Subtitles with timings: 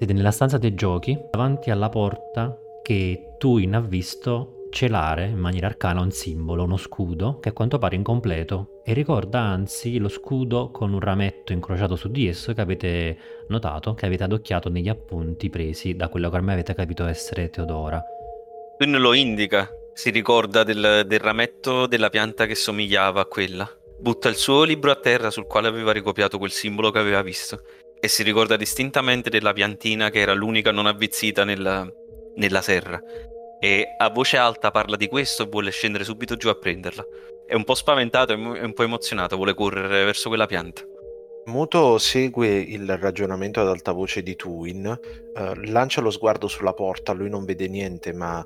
[0.00, 5.66] Siete nella stanza dei giochi, davanti alla porta che Tuin ha visto celare in maniera
[5.66, 10.70] arcana un simbolo, uno scudo, che a quanto pare incompleto e ricorda anzi lo scudo
[10.70, 13.18] con un rametto incrociato su di esso che avete
[13.48, 18.02] notato, che avete adocchiato negli appunti presi da quello che ormai avete capito essere Teodora.
[18.78, 23.70] Tuin lo indica, si ricorda del, del rametto della pianta che somigliava a quella.
[23.98, 27.60] Butta il suo libro a terra sul quale aveva ricopiato quel simbolo che aveva visto
[28.00, 31.86] e si ricorda distintamente della piantina che era l'unica non avvizzita nella,
[32.36, 33.00] nella serra.
[33.60, 37.04] E a voce alta parla di questo e vuole scendere subito giù a prenderla.
[37.46, 40.82] È un po' spaventato, è un po' emozionato, vuole correre verso quella pianta.
[41.46, 47.12] Muto segue il ragionamento ad alta voce di Tuin, eh, lancia lo sguardo sulla porta,
[47.12, 48.44] lui non vede niente ma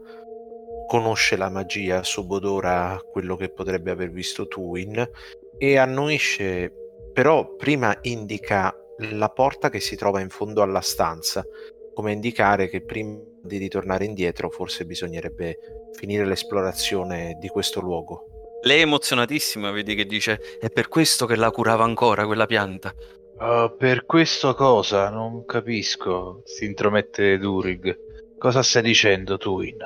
[0.87, 5.11] conosce la magia, subodora quello che potrebbe aver visto Tuin
[5.59, 6.73] e annuisce,
[7.13, 11.45] però prima indica la porta che si trova in fondo alla stanza,
[11.93, 15.59] come indicare che prima di ritornare indietro forse bisognerebbe
[15.93, 18.27] finire l'esplorazione di questo luogo.
[18.63, 22.95] Lei è emozionatissima, vedi che dice è per questo che la curava ancora quella pianta.
[23.37, 25.11] Uh, per questo cosa?
[25.11, 27.99] Non capisco, si intromette Durig.
[28.39, 29.77] Cosa stai dicendo, Tuin?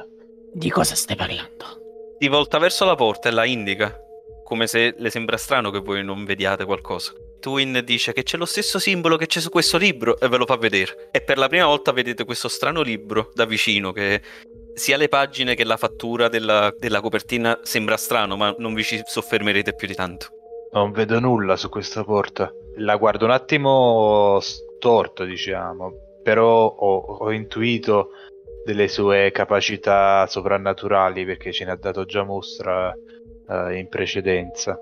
[0.52, 2.16] Di cosa stai parlando?
[2.18, 3.96] Si volta verso la porta e la indica,
[4.44, 7.12] come se le sembra strano che voi non vediate qualcosa.
[7.38, 10.46] Twin dice che c'è lo stesso simbolo che c'è su questo libro e ve lo
[10.46, 11.08] fa vedere.
[11.12, 14.20] E per la prima volta vedete questo strano libro da vicino che
[14.74, 19.02] sia le pagine che la fattura della, della copertina sembra strano, ma non vi ci
[19.04, 20.28] soffermerete più di tanto.
[20.72, 22.52] Non vedo nulla su questa porta.
[22.76, 28.10] La guardo un attimo storto, diciamo, però ho, ho intuito
[28.64, 34.78] delle sue capacità soprannaturali perché ce ne ha dato già mostra uh, in precedenza.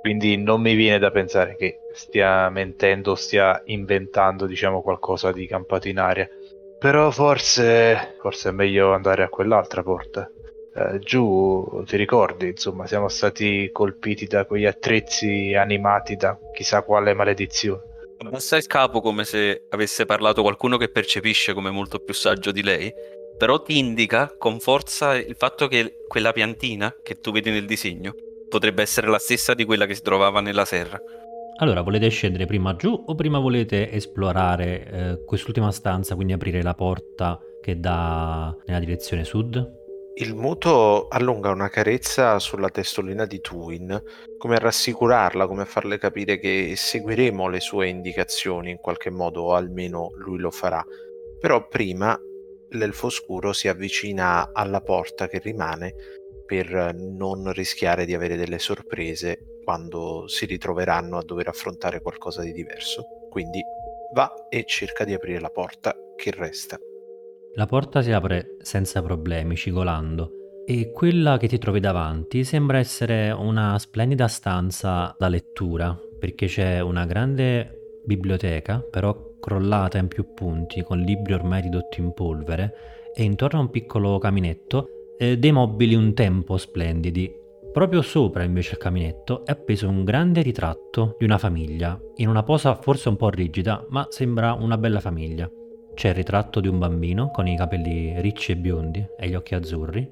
[0.00, 5.88] Quindi non mi viene da pensare che stia mentendo, stia inventando, diciamo, qualcosa di campato
[5.88, 6.28] in aria.
[6.78, 10.30] Però forse, forse è meglio andare a quell'altra porta.
[10.74, 17.12] Eh, giù, ti ricordi, insomma, siamo stati colpiti da quegli attrezzi animati da chissà quale
[17.12, 17.82] maledizione.
[18.24, 22.62] Abbassa il capo come se avesse parlato qualcuno che percepisce come molto più saggio di
[22.62, 22.90] lei,
[23.36, 28.14] però ti indica con forza il fatto che quella piantina che tu vedi nel disegno
[28.50, 31.00] potrebbe essere la stessa di quella che si trovava nella serra.
[31.60, 36.74] Allora, volete scendere prima giù o prima volete esplorare eh, quest'ultima stanza, quindi aprire la
[36.74, 39.78] porta che dà nella direzione sud?
[40.14, 44.02] Il muto allunga una carezza sulla testolina di Twin,
[44.36, 49.42] come a rassicurarla, come a farle capire che seguiremo le sue indicazioni in qualche modo,
[49.42, 50.84] o almeno lui lo farà.
[51.38, 52.18] Però prima
[52.70, 55.94] l'elfo scuro si avvicina alla porta che rimane
[56.50, 62.50] per non rischiare di avere delle sorprese quando si ritroveranno a dover affrontare qualcosa di
[62.50, 63.04] diverso.
[63.30, 63.62] Quindi
[64.12, 66.76] va e cerca di aprire la porta che resta.
[67.54, 73.30] La porta si apre senza problemi, cigolando, e quella che ti trovi davanti sembra essere
[73.30, 80.82] una splendida stanza da lettura, perché c'è una grande biblioteca, però crollata in più punti,
[80.82, 86.14] con libri ormai ridotti in polvere, e intorno a un piccolo caminetto dei mobili un
[86.14, 87.30] tempo splendidi.
[87.70, 92.42] Proprio sopra invece il caminetto è appeso un grande ritratto di una famiglia, in una
[92.42, 95.48] posa forse un po' rigida, ma sembra una bella famiglia.
[95.92, 99.54] C'è il ritratto di un bambino con i capelli ricci e biondi e gli occhi
[99.54, 100.10] azzurri.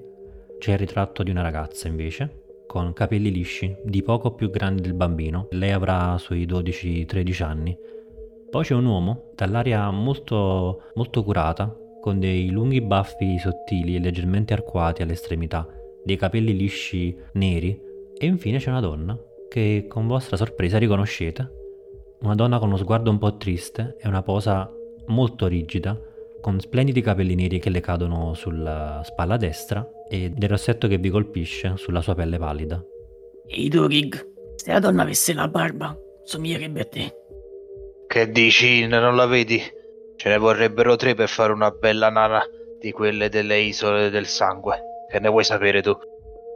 [0.59, 4.93] C'è il ritratto di una ragazza invece, con capelli lisci, di poco più grandi del
[4.93, 5.49] bambino.
[5.53, 7.79] Lei avrà sui 12-13 anni.
[8.51, 11.75] Poi c'è un uomo, dall'aria molto, molto curata,
[12.09, 15.69] con dei lunghi baffi sottili e leggermente arcuati all'estremità,
[16.03, 17.79] dei capelli lisci neri
[18.17, 19.15] e infine c'è una donna
[19.47, 21.53] che con vostra sorpresa riconoscete.
[22.23, 24.73] Una donna con uno sguardo un po' triste e una posa
[25.09, 26.01] molto rigida,
[26.41, 31.11] con splendidi capelli neri che le cadono sulla spalla destra e del rossetto che vi
[31.11, 32.83] colpisce sulla sua pelle pallida.
[33.49, 35.95] Ehi Dorig, se la donna avesse la barba,
[36.25, 37.15] somiglierebbe a te.
[38.07, 39.77] Che dici, non la vedi?
[40.19, 42.45] Ce ne vorrebbero tre per fare una bella nana
[42.81, 44.81] di quelle delle isole del sangue.
[45.09, 45.97] Che ne vuoi sapere tu?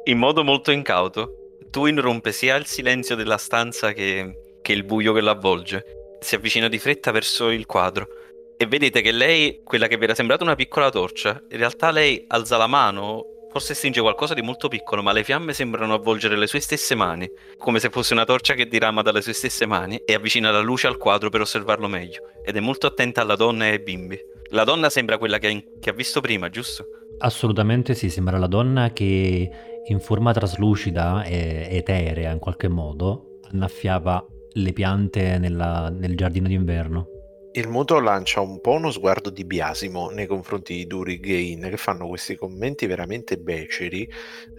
[0.07, 5.13] In modo molto incauto, tu irrompe sia il silenzio della stanza che, che il buio
[5.13, 5.85] che l'avvolge.
[6.19, 8.09] Si avvicina di fretta verso il quadro
[8.57, 12.25] e vedete che lei, quella che vi era sembrata una piccola torcia, in realtà lei
[12.27, 16.47] alza la mano Forse stringe qualcosa di molto piccolo, ma le fiamme sembrano avvolgere le
[16.47, 20.15] sue stesse mani, come se fosse una torcia che dirama dalle sue stesse mani e
[20.15, 22.23] avvicina la luce al quadro per osservarlo meglio.
[22.43, 24.19] Ed è molto attenta alla donna e ai bimbi.
[24.53, 26.87] La donna sembra quella che, in- che ha visto prima, giusto?
[27.19, 29.51] Assolutamente sì, sembra la donna che
[29.85, 34.25] in forma traslucida e eterea in qualche modo annaffiava
[34.55, 37.12] le piante nella, nel giardino d'inverno.
[37.55, 41.61] Il muto lancia un po' uno sguardo di biasimo nei confronti di Durig e In,
[41.69, 44.09] che fanno questi commenti veramente beceri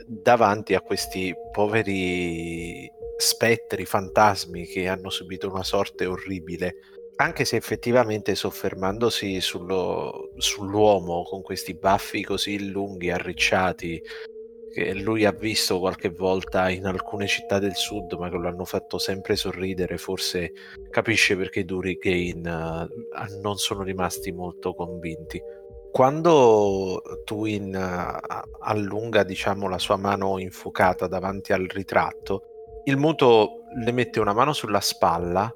[0.06, 2.88] davanti a questi poveri
[3.18, 6.75] spettri, fantasmi che hanno subito una sorte orribile.
[7.16, 14.00] Anche se effettivamente soffermandosi sullo, sull'uomo con questi baffi così lunghi, arricciati,
[14.74, 18.66] che lui ha visto qualche volta in alcune città del sud, ma che lo hanno
[18.66, 20.52] fatto sempre sorridere, forse
[20.90, 25.40] capisce perché Duri Gain uh, non sono rimasti molto convinti.
[25.92, 32.42] Quando Twin uh, allunga, diciamo, la sua mano infuocata davanti al ritratto,
[32.86, 35.54] il muto le mette una mano sulla spalla,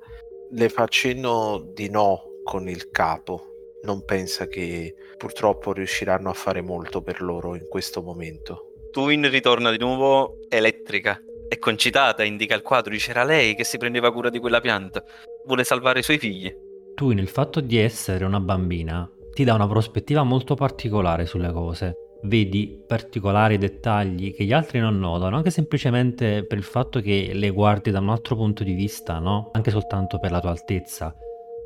[0.51, 3.45] le fa cenno di no con il capo.
[3.81, 8.66] Non pensa che purtroppo riusciranno a fare molto per loro in questo momento.
[8.91, 13.77] Twin ritorna di nuovo elettrica e concitata, indica il quadro, dice era lei che si
[13.77, 15.03] prendeva cura di quella pianta,
[15.45, 16.53] vuole salvare i suoi figli.
[16.95, 21.93] Twin, il fatto di essere una bambina ti dà una prospettiva molto particolare sulle cose.
[22.23, 27.51] Vedi particolari dettagli che gli altri non notano, anche semplicemente per il fatto che le
[27.51, 29.51] guardi da un altro punto di vista, no?
[29.53, 31.15] Anche soltanto per la tua altezza.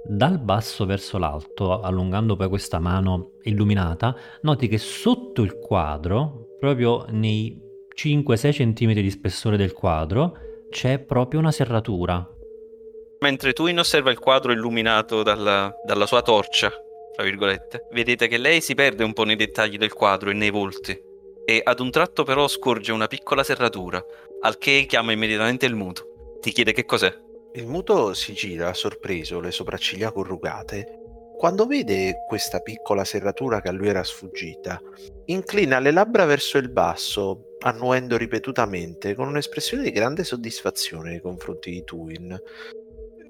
[0.04, 7.08] Dal basso verso l'alto, allungando poi questa mano illuminata, noti che sotto il quadro proprio
[7.10, 7.60] nei
[7.96, 10.38] 5-6 cm di spessore del quadro
[10.70, 12.24] c'è proprio una serratura.
[13.22, 16.72] Mentre Twin osserva il quadro illuminato dalla, dalla sua torcia,
[17.16, 20.52] tra virgolette, vedete che lei si perde un po' nei dettagli del quadro e nei
[20.52, 20.96] volti.
[21.46, 24.00] E ad un tratto però scorge una piccola serratura,
[24.42, 26.38] al che chiama immediatamente il muto.
[26.40, 27.12] Ti chiede che cos'è.
[27.54, 31.01] Il muto si gira, sorpreso, le sopracciglia corrugate,
[31.42, 34.80] quando vede questa piccola serratura che a lui era sfuggita,
[35.26, 41.72] inclina le labbra verso il basso, annuendo ripetutamente, con un'espressione di grande soddisfazione nei confronti
[41.72, 42.40] di Tuin.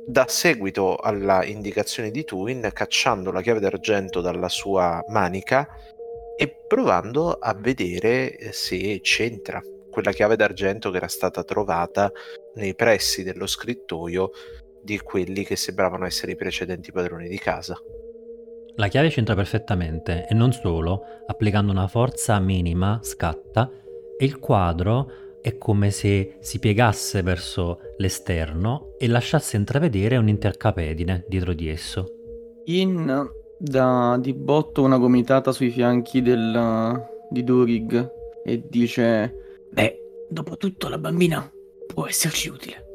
[0.06, 5.66] Dà seguito alla indicazione di Tuin, cacciando la chiave d'argento dalla sua manica
[6.36, 12.12] e provando a vedere eh, se c'entra quella chiave d'argento che era stata trovata
[12.56, 14.32] nei pressi dello scrittoio
[14.84, 17.82] di quelli che sembravano essere i precedenti padroni di casa.
[18.76, 23.70] La chiave c'entra perfettamente e non solo, applicando una forza minima scatta
[24.18, 31.54] e il quadro è come se si piegasse verso l'esterno e lasciasse intravedere un'intercapedine dietro
[31.54, 32.06] di esso.
[32.66, 38.12] In dà di botto una gomitata sui fianchi del, di Durig
[38.44, 39.34] e dice:
[39.72, 41.52] Beh, dopo tutto la bambina
[41.88, 42.86] può esserci utile.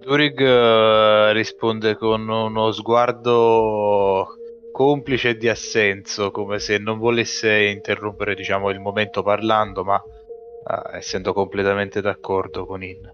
[0.00, 4.39] Durig uh, risponde con uno sguardo
[4.70, 11.32] complice di assenso, come se non volesse interrompere diciamo, il momento parlando, ma uh, essendo
[11.32, 13.10] completamente d'accordo con In.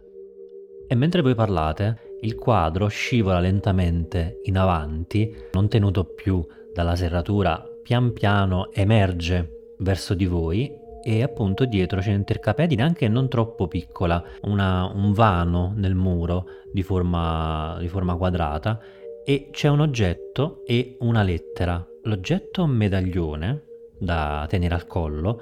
[0.89, 7.63] E mentre voi parlate, il quadro scivola lentamente in avanti, non tenuto più dalla serratura,
[7.83, 14.23] pian piano emerge verso di voi e appunto dietro c'è un'intercapedine anche non troppo piccola,
[14.43, 18.81] una, un vano nel muro di forma, di forma quadrata
[19.29, 21.85] e c'è un oggetto e una lettera.
[22.05, 23.65] L'oggetto è un medaglione
[23.99, 25.41] da tenere al collo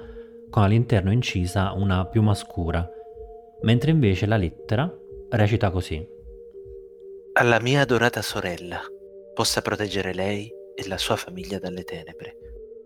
[0.49, 2.89] con all'interno incisa una piuma scura,
[3.61, 4.91] mentre invece la lettera
[5.29, 6.03] recita così.
[7.33, 8.81] Alla mia adorata sorella,
[9.35, 12.37] possa proteggere lei e la sua famiglia dalle tenebre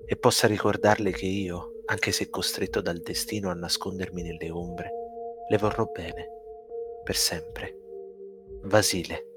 [0.06, 4.92] e possa ricordarle che io, anche se costretto dal destino a nascondermi nelle ombre,
[5.50, 6.28] le vorrò bene,
[7.06, 7.78] per sempre.
[8.64, 9.29] Vasile.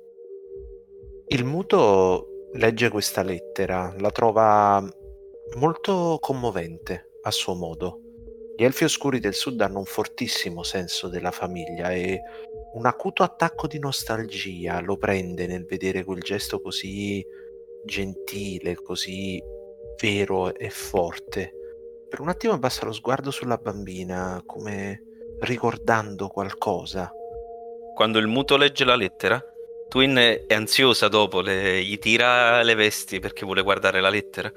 [1.32, 4.86] Il muto legge questa lettera, la trova
[5.56, 8.00] molto commovente a suo modo.
[8.54, 12.20] Gli elfi oscuri del sud hanno un fortissimo senso della famiglia e
[12.74, 17.24] un acuto attacco di nostalgia lo prende nel vedere quel gesto così
[17.82, 19.42] gentile, così
[20.02, 21.54] vero e forte.
[22.10, 25.02] Per un attimo abbassa lo sguardo sulla bambina, come
[25.40, 27.10] ricordando qualcosa.
[27.94, 29.42] Quando il muto legge la lettera,
[29.92, 34.50] Twin è ansiosa dopo, le, gli tira le vesti perché vuole guardare la lettera.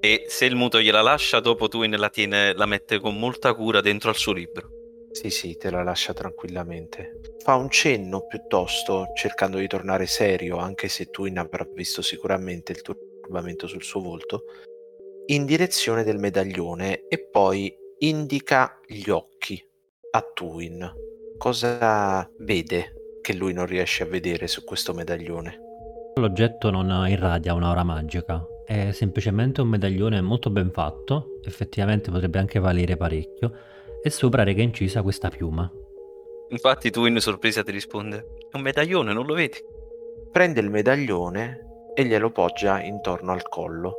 [0.00, 3.82] E se il muto gliela lascia, dopo Twin la, tiene, la mette con molta cura
[3.82, 4.70] dentro al suo libro.
[5.10, 7.20] Sì, sì, te la lascia tranquillamente.
[7.44, 12.80] Fa un cenno piuttosto, cercando di tornare serio, anche se Twin avrà visto sicuramente il
[12.80, 14.44] turbamento sul suo volto,
[15.26, 19.62] in direzione del medaglione e poi indica gli occhi
[20.12, 20.90] a Twin.
[21.36, 22.97] Cosa vede
[23.28, 25.60] che lui non riesce a vedere su questo medaglione.
[26.14, 32.58] L'oggetto non irradia un'aura magica, è semplicemente un medaglione molto ben fatto, effettivamente potrebbe anche
[32.58, 33.52] valere parecchio,
[34.02, 35.70] e sopra rega incisa questa piuma.
[36.48, 38.16] Infatti tu in sorpresa ti risponde,
[38.50, 39.58] è un medaglione, non lo vedi?
[40.32, 43.92] Prende il medaglione e glielo poggia intorno al collo.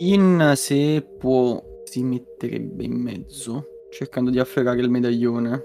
[0.00, 5.64] In se può si metterebbe in mezzo, cercando di afferrare il medaglione.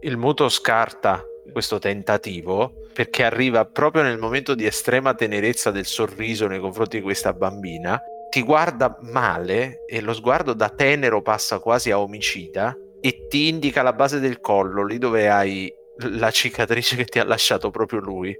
[0.00, 6.46] Il muto scarta questo tentativo perché arriva proprio nel momento di estrema tenerezza del sorriso
[6.46, 11.90] nei confronti di questa bambina, ti guarda male e lo sguardo da tenero passa quasi
[11.90, 15.72] a omicida e ti indica la base del collo, lì dove hai
[16.10, 18.34] la cicatrice che ti ha lasciato proprio lui.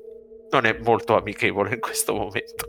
[0.50, 2.66] Non è molto amichevole in questo momento.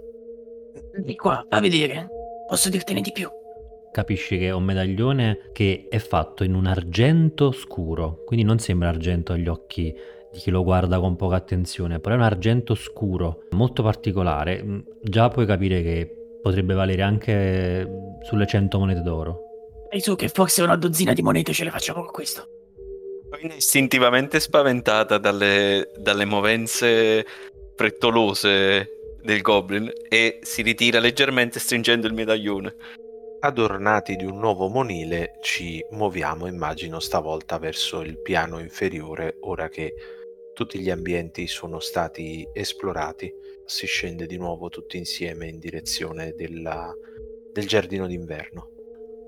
[0.97, 2.07] Di qua, a vedere.
[2.47, 3.29] Posso dirtene di più.
[3.91, 8.89] Capisci che è un medaglione che è fatto in un argento scuro, quindi non sembra
[8.89, 9.93] argento agli occhi
[10.33, 14.63] di chi lo guarda con poca attenzione, però è un argento scuro, molto particolare.
[14.63, 16.11] Mm, Già puoi capire che
[16.41, 19.39] potrebbe valere anche sulle 100 monete d'oro.
[19.89, 22.47] E su che forse una dozzina di monete ce le facciamo con questo.
[23.55, 27.25] Istintivamente spaventata dalle, dalle movenze
[27.75, 32.75] frettolose del goblin e si ritira leggermente stringendo il medaglione.
[33.39, 39.93] Adornati di un nuovo monile ci muoviamo, immagino, stavolta verso il piano inferiore, ora che
[40.53, 43.31] tutti gli ambienti sono stati esplorati.
[43.65, 46.93] Si scende di nuovo tutti insieme in direzione della-
[47.51, 48.69] del giardino d'inverno.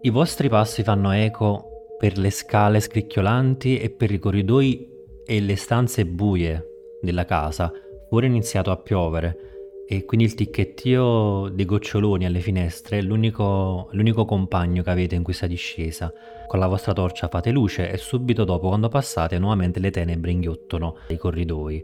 [0.01, 4.87] I vostri passi fanno eco per le scale scricchiolanti e per i corridoi
[5.25, 7.71] e le stanze buie della casa.
[8.09, 9.44] Ora è iniziato a piovere
[9.87, 15.21] e quindi il ticchettio dei goccioloni alle finestre è l'unico, l'unico compagno che avete in
[15.21, 16.11] questa discesa.
[16.47, 20.97] Con la vostra torcia fate luce e subito dopo, quando passate, nuovamente le tenebre inghiottono
[21.09, 21.83] i corridoi.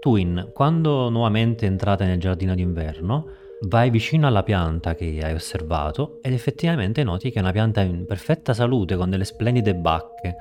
[0.00, 3.26] Twin, quando nuovamente entrate nel giardino d'inverno,
[3.62, 8.04] vai vicino alla pianta che hai osservato ed effettivamente noti che è una pianta in
[8.04, 10.36] perfetta salute con delle splendide bacche.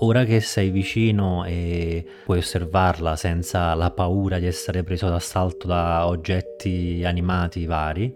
[0.00, 6.06] Ora che sei vicino e puoi osservarla senza la paura di essere preso d'assalto da
[6.06, 8.14] oggetti animati vari,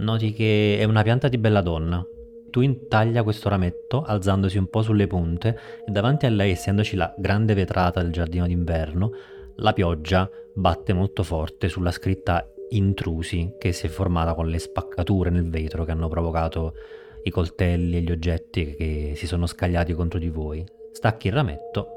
[0.00, 2.06] noti che è una pianta di bella donna.
[2.50, 7.14] Twin taglia questo rametto alzandosi un po' sulle punte e davanti a lei, essendoci la
[7.16, 9.10] grande vetrata del giardino d'inverno,
[9.56, 15.30] la pioggia batte molto forte sulla scritta intrusi che si è formata con le spaccature
[15.30, 16.74] nel vetro che hanno provocato
[17.22, 20.64] i coltelli e gli oggetti che si sono scagliati contro di voi.
[20.96, 21.88] Stacchi il rametto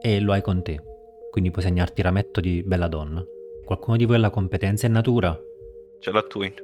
[0.00, 0.80] e lo hai con te,
[1.30, 3.22] quindi puoi segnarti rametto di bella donna.
[3.62, 5.38] Qualcuno di voi ha la competenza in natura?
[5.98, 6.54] Ce l'ha Twin.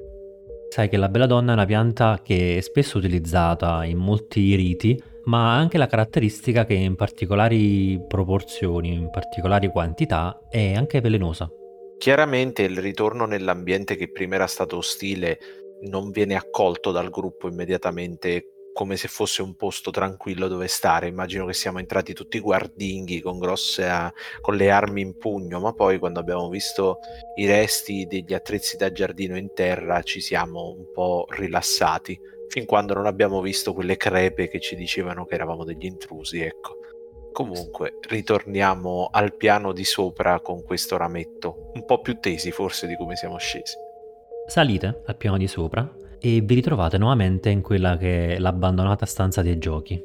[0.71, 4.99] Sai che la bella donna è una pianta che è spesso utilizzata in molti riti,
[5.25, 11.51] ma ha anche la caratteristica che in particolari proporzioni, in particolari quantità, è anche velenosa.
[11.99, 15.39] Chiaramente il ritorno nell'ambiente che prima era stato ostile
[15.83, 21.07] non viene accolto dal gruppo immediatamente come se fosse un posto tranquillo dove stare.
[21.07, 25.73] Immagino che siamo entrati tutti guardinghi con grosse a- con le armi in pugno, ma
[25.73, 26.99] poi quando abbiamo visto
[27.37, 32.95] i resti degli attrezzi da giardino in terra ci siamo un po' rilassati, fin quando
[32.95, 36.79] non abbiamo visto quelle crepe che ci dicevano che eravamo degli intrusi, ecco.
[37.33, 42.95] Comunque, ritorniamo al piano di sopra con questo rametto, un po' più tesi forse di
[42.95, 43.75] come siamo scesi.
[44.47, 45.91] Salite al piano di sopra
[46.23, 50.01] e vi ritrovate nuovamente in quella che è l'abbandonata stanza dei giochi.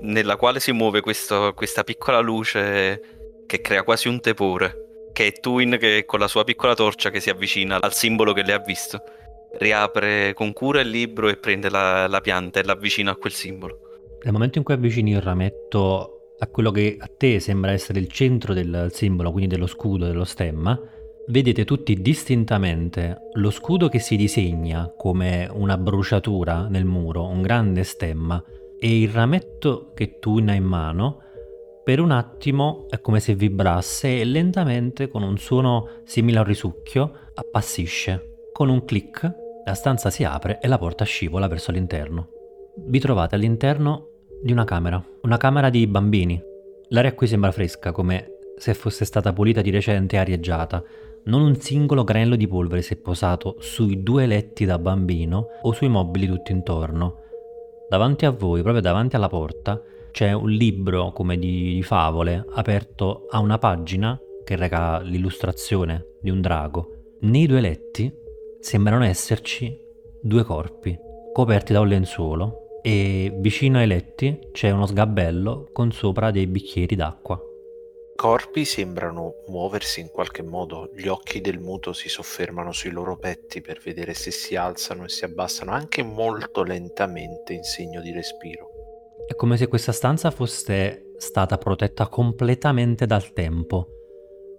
[0.00, 3.00] nella quale si muove questo- questa piccola luce
[3.46, 7.18] che crea quasi un tepore, che è Twin che con la sua piccola torcia che
[7.18, 9.02] si avvicina al simbolo che le ha visto,
[9.58, 13.78] riapre con cura il libro e prende la, la pianta e l'avvicina a quel simbolo.
[14.22, 18.08] Nel momento in cui avvicini il rametto a quello che a te sembra essere il
[18.08, 20.80] centro del simbolo, quindi dello scudo, dello stemma,
[21.28, 27.84] vedete tutti distintamente lo scudo che si disegna come una bruciatura nel muro, un grande
[27.84, 28.42] stemma,
[28.78, 31.22] e il rametto che tu hai in mano
[31.88, 36.46] per un attimo è come se vibrasse e lentamente con un suono simile a un
[36.46, 38.50] risucchio appassisce.
[38.52, 39.22] Con un clic
[39.64, 42.28] la stanza si apre e la porta scivola verso l'interno.
[42.76, 44.08] Vi trovate all'interno
[44.42, 46.38] di una camera, una camera di bambini.
[46.90, 50.84] L'aria qui sembra fresca, come se fosse stata pulita di recente e arieggiata.
[51.28, 55.72] Non un singolo granello di polvere si è posato sui due letti da bambino o
[55.72, 57.16] sui mobili tutto intorno.
[57.86, 59.78] Davanti a voi, proprio davanti alla porta,
[60.10, 66.40] c'è un libro come di favole aperto a una pagina che reca l'illustrazione di un
[66.40, 67.16] drago.
[67.20, 68.10] Nei due letti
[68.58, 69.78] sembrano esserci
[70.22, 70.98] due corpi
[71.30, 76.96] coperti da un lenzuolo e vicino ai letti c'è uno sgabello con sopra dei bicchieri
[76.96, 77.47] d'acqua.
[78.18, 83.60] Corpi sembrano muoversi in qualche modo, gli occhi del muto si soffermano sui loro petti
[83.60, 88.70] per vedere se si alzano e si abbassano anche molto lentamente in segno di respiro.
[89.24, 93.86] È come se questa stanza fosse stata protetta completamente dal tempo.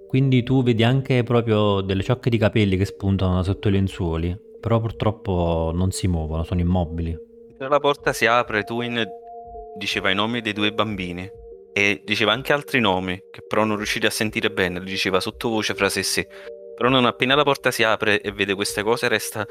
[0.07, 4.79] Quindi tu vedi anche proprio delle ciocche di capelli che spuntano sotto i lenzuoli, però
[4.79, 7.13] purtroppo non si muovono, sono immobili.
[7.57, 9.05] La porta si apre, Twin
[9.77, 11.38] diceva i nomi dei due bambini
[11.73, 15.73] e diceva anche altri nomi che però non riuscite a sentire bene, li diceva sottovoce
[15.73, 16.27] fra sé e sé.
[16.75, 19.45] Però non appena la porta si apre e vede queste cose resta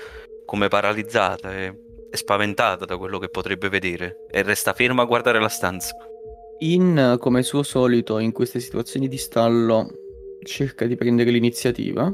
[0.45, 1.75] come paralizzata e,
[2.11, 5.95] e spaventata da quello che potrebbe vedere e resta ferma a guardare la stanza.
[6.61, 9.89] In, come suo solito, in queste situazioni di stallo,
[10.43, 12.13] cerca di prendere l'iniziativa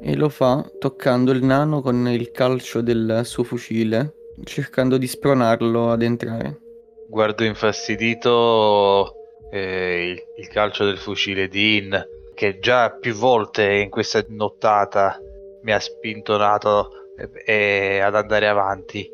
[0.00, 5.90] e lo fa toccando il nano con il calcio del suo fucile, cercando di spronarlo
[5.90, 6.60] ad entrare.
[7.08, 9.14] Guardo infastidito
[9.50, 15.18] eh, il, il calcio del fucile di In, che già più volte in questa nottata
[15.62, 16.90] mi ha spintonato
[17.44, 19.08] eh, ad andare avanti.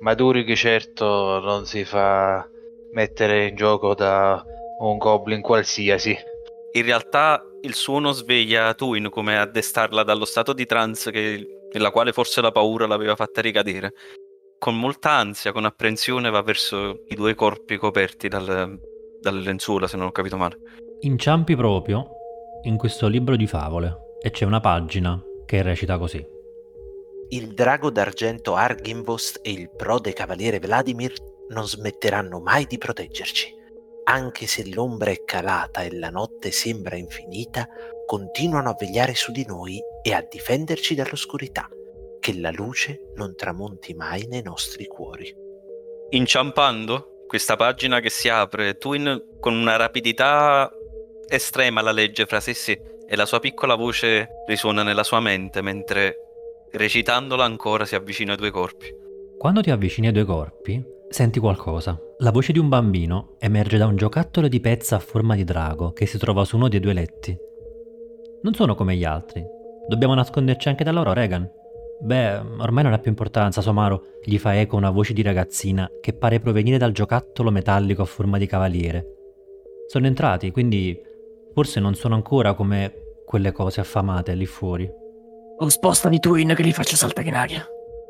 [0.00, 2.46] Ma Durig certo non si fa
[2.92, 4.42] mettere in gioco da
[4.80, 6.16] un goblin qualsiasi.
[6.72, 11.90] In realtà il suono sveglia Twin come a destarla dallo stato di trance che- nella
[11.90, 13.92] quale forse la paura l'aveva fatta ricadere.
[14.60, 18.78] Con molta ansia, con apprensione va verso i due corpi coperti dal-
[19.18, 20.58] dalle lenzuola, se non ho capito male.
[21.00, 22.06] Inciampi proprio
[22.64, 26.22] in questo libro di favole e c'è una pagina che recita così.
[27.30, 31.14] Il drago d'argento Argimvost e il prode cavaliere Vladimir
[31.48, 33.54] non smetteranno mai di proteggerci.
[34.04, 37.66] Anche se l'ombra è calata e la notte sembra infinita,
[38.04, 41.66] continuano a vegliare su di noi e a difenderci dall'oscurità.
[42.30, 45.34] Che la luce non tramonti mai nei nostri cuori.
[46.10, 50.70] Inciampando questa pagina che si apre, Twin con una rapidità
[51.26, 55.18] estrema la legge fra sé e sé e la sua piccola voce risuona nella sua
[55.18, 56.14] mente mentre
[56.70, 58.86] recitandola ancora si avvicina ai due corpi.
[59.36, 61.98] Quando ti avvicini ai due corpi, senti qualcosa.
[62.18, 65.90] La voce di un bambino emerge da un giocattolo di pezza a forma di drago
[65.90, 67.36] che si trova su uno dei due letti.
[68.42, 69.44] Non sono come gli altri.
[69.88, 71.58] Dobbiamo nasconderci anche da loro, Regan.
[72.02, 76.14] Beh, ormai non ha più importanza, Somaro, gli fa eco una voce di ragazzina che
[76.14, 79.06] pare provenire dal giocattolo metallico a forma di cavaliere.
[79.86, 80.98] Sono entrati, quindi
[81.52, 82.92] forse non sono ancora come
[83.26, 84.90] quelle cose affamate lì fuori.
[85.58, 87.66] O spostati Twin che li faccio saltare in aria.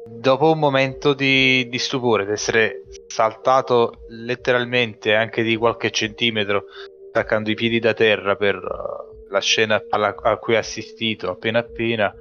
[0.07, 6.65] Dopo un momento di, di stupore, di essere saltato letteralmente anche di qualche centimetro,
[7.09, 11.59] staccando i piedi da terra per uh, la scena alla- a cui ho assistito appena
[11.59, 12.15] appena,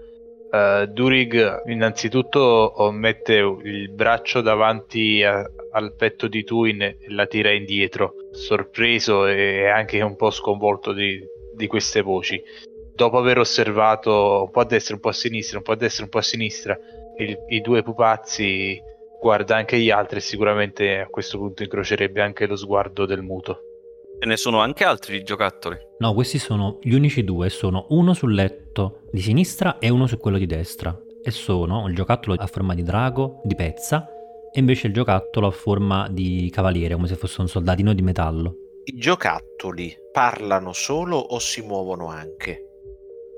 [0.52, 3.34] uh, Durig innanzitutto mette
[3.64, 10.02] il braccio davanti a- al petto di Twin e la tira indietro, sorpreso e anche
[10.02, 11.20] un po' sconvolto di,
[11.56, 12.42] di queste voci.
[12.94, 16.04] Dopo aver osservato un po' a destra, un po' a sinistra, un po' a destra,
[16.04, 16.78] un po' a sinistra,
[17.18, 18.82] il- i due pupazzi
[19.22, 23.64] guarda anche gli altri e sicuramente a questo punto incrocerebbe anche lo sguardo del muto.
[24.22, 25.78] Ce ne sono anche altri di giocattoli.
[26.00, 30.18] No, questi sono gli unici due, sono uno sul letto di sinistra e uno su
[30.18, 30.94] quello di destra.
[31.24, 34.10] E sono il giocattolo a forma di drago, di pezza,
[34.52, 38.56] e invece il giocattolo a forma di cavaliere, come se fosse un soldatino di metallo.
[38.84, 42.66] I giocattoli parlano solo o si muovono anche?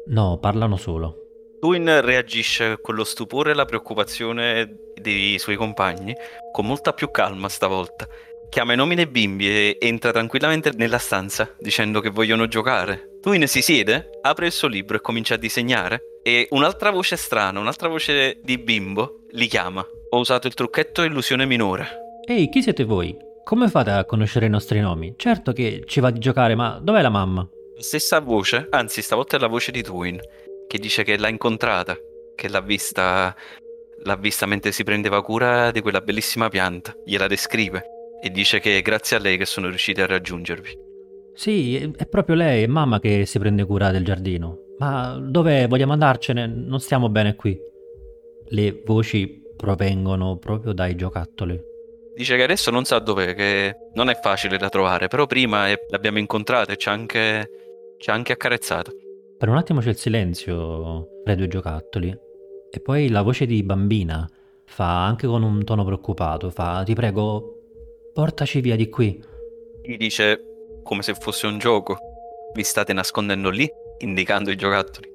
[0.07, 1.17] No, parlano solo.
[1.59, 6.15] Twin reagisce con lo stupore e la preoccupazione dei suoi compagni
[6.51, 8.07] con molta più calma stavolta.
[8.51, 13.19] Chiama i nomi dei bimbi e entra tranquillamente nella stanza dicendo che vogliono giocare.
[13.21, 16.01] Twin si siede, apre il suo libro e comincia a disegnare.
[16.21, 19.87] E un'altra voce strana, un'altra voce di bimbo li chiama.
[20.09, 21.87] Ho usato il trucchetto illusione minore.
[22.27, 23.15] Ehi, chi siete voi?
[23.41, 25.13] Come fate a conoscere i nostri nomi?
[25.15, 27.47] Certo che ci va di giocare, ma dov'è la mamma?
[27.77, 30.19] Stessa voce, anzi stavolta è la voce di Twin,
[30.67, 31.95] che dice che l'ha incontrata,
[32.35, 33.33] che l'ha vista,
[34.03, 37.90] l'ha vista mentre si prendeva cura di quella bellissima pianta, gliela descrive
[38.21, 40.89] e dice che è grazie a lei che sono riusciti a raggiungervi.
[41.33, 44.59] Sì, è- proprio lei, è mamma che si prende cura del giardino.
[44.77, 46.47] Ma dove vogliamo andarcene?
[46.47, 47.57] Non stiamo bene qui.
[48.49, 51.59] Le voci provengono proprio dai giocattoli.
[52.15, 56.19] Dice che adesso non sa dov'è, che non è facile da trovare, però prima l'abbiamo
[56.19, 57.49] incontrata e ci ha anche,
[57.97, 58.91] ci ha anche accarezzato.
[59.37, 62.15] Per un attimo c'è il silenzio tra i due giocattoli
[62.69, 64.29] e poi la voce di bambina
[64.65, 67.60] fa anche con un tono preoccupato, fa ti prego
[68.13, 69.21] portaci via di qui.
[69.81, 70.45] Gli dice
[70.83, 71.97] come se fosse un gioco.
[72.53, 73.69] Vi state nascondendo lì,
[73.99, 75.09] indicando i giocattoli.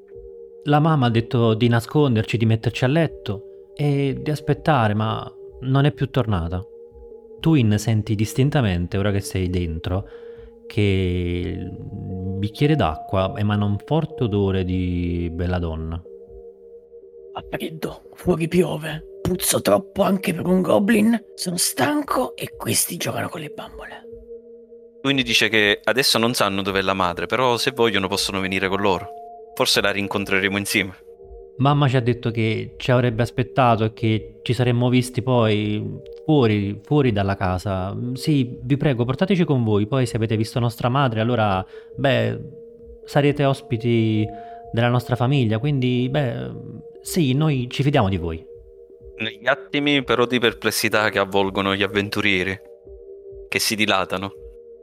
[0.65, 5.31] La mamma ha detto di nasconderci, di metterci a letto e di aspettare, ma
[5.61, 6.65] non è più tornata.
[7.41, 10.09] Twin senti distintamente, ora che sei dentro,
[10.67, 11.77] che il
[12.39, 16.03] bicchiere d'acqua emana un forte odore di bella donna.
[17.33, 19.16] Fa freddo, fuori piove.
[19.27, 21.21] Puzzo troppo anche per un goblin.
[21.35, 24.05] Sono stanco e questi giocano con le bambole.
[25.03, 28.81] Twin dice che adesso non sanno dov'è la madre, però se vogliono possono venire con
[28.81, 29.09] loro.
[29.57, 30.95] Forse la rincontreremo insieme.
[31.57, 35.85] Mamma ci ha detto che ci avrebbe aspettato e che ci saremmo visti poi
[36.25, 37.97] fuori, fuori dalla casa.
[38.13, 39.89] Sì, vi prego, portateci con voi.
[39.89, 42.39] Poi se avete visto nostra madre, allora, beh,
[43.05, 44.25] sarete ospiti
[44.71, 45.59] della nostra famiglia.
[45.59, 46.53] Quindi, beh,
[47.01, 48.55] sì, noi ci fidiamo di voi.
[49.19, 52.59] Negli attimi però di perplessità che avvolgono gli avventurieri,
[53.49, 54.31] che si dilatano,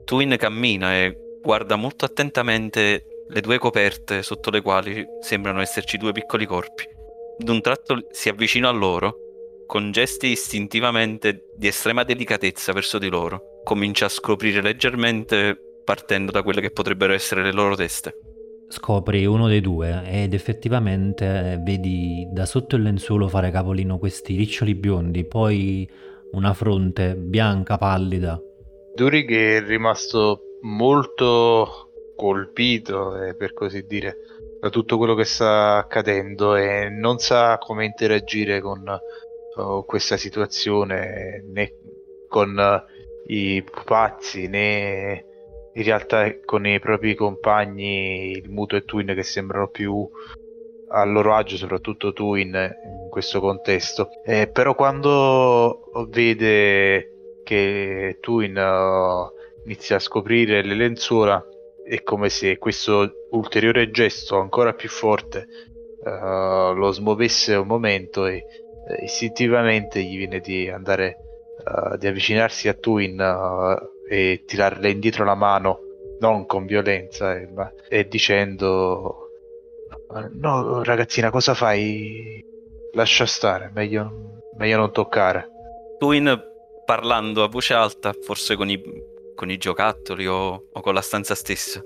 [0.06, 6.12] Twin cammina e guarda molto attentamente le due coperte sotto le quali sembrano esserci due
[6.14, 6.84] piccoli corpi.
[7.38, 9.18] D'un tratto si avvicina a loro,
[9.68, 13.62] con gesti istintivamente di estrema delicatezza verso di loro.
[13.64, 18.18] Comincia a scoprire leggermente partendo da quelle che potrebbero essere le loro teste.
[18.74, 24.74] Scopri uno dei due ed effettivamente vedi da sotto il lenzuolo fare capolino questi riccioli
[24.74, 25.88] biondi, poi
[26.32, 28.42] una fronte bianca pallida.
[28.96, 34.18] Durig è rimasto molto colpito, eh, per così dire,
[34.60, 38.84] da tutto quello che sta accadendo e non sa come interagire con
[39.56, 41.76] uh, questa situazione né
[42.28, 45.26] con uh, i pupazzi né
[45.74, 50.08] in realtà con i propri compagni, il Muto e Twin che sembrano più
[50.90, 54.10] a loro agio, soprattutto Twin in questo contesto.
[54.24, 61.44] Eh, però quando vede che Twin uh, inizia a scoprire le lenzuola,
[61.84, 65.48] è come se questo ulteriore gesto ancora più forte
[66.04, 68.44] uh, lo smuovesse un momento e
[68.88, 71.18] uh, istintivamente gli viene di andare
[71.66, 73.18] uh, di avvicinarsi a Twin
[74.14, 75.80] e tirarle indietro la mano
[76.20, 79.30] non con violenza eh, ma, e dicendo
[80.34, 82.46] no ragazzina cosa fai?
[82.94, 85.50] Lascia stare meglio, meglio non toccare.
[85.98, 86.40] Twin
[86.86, 88.80] parlando a voce alta forse con i
[89.36, 91.82] con i giocattoli o, o con la stanza stessa.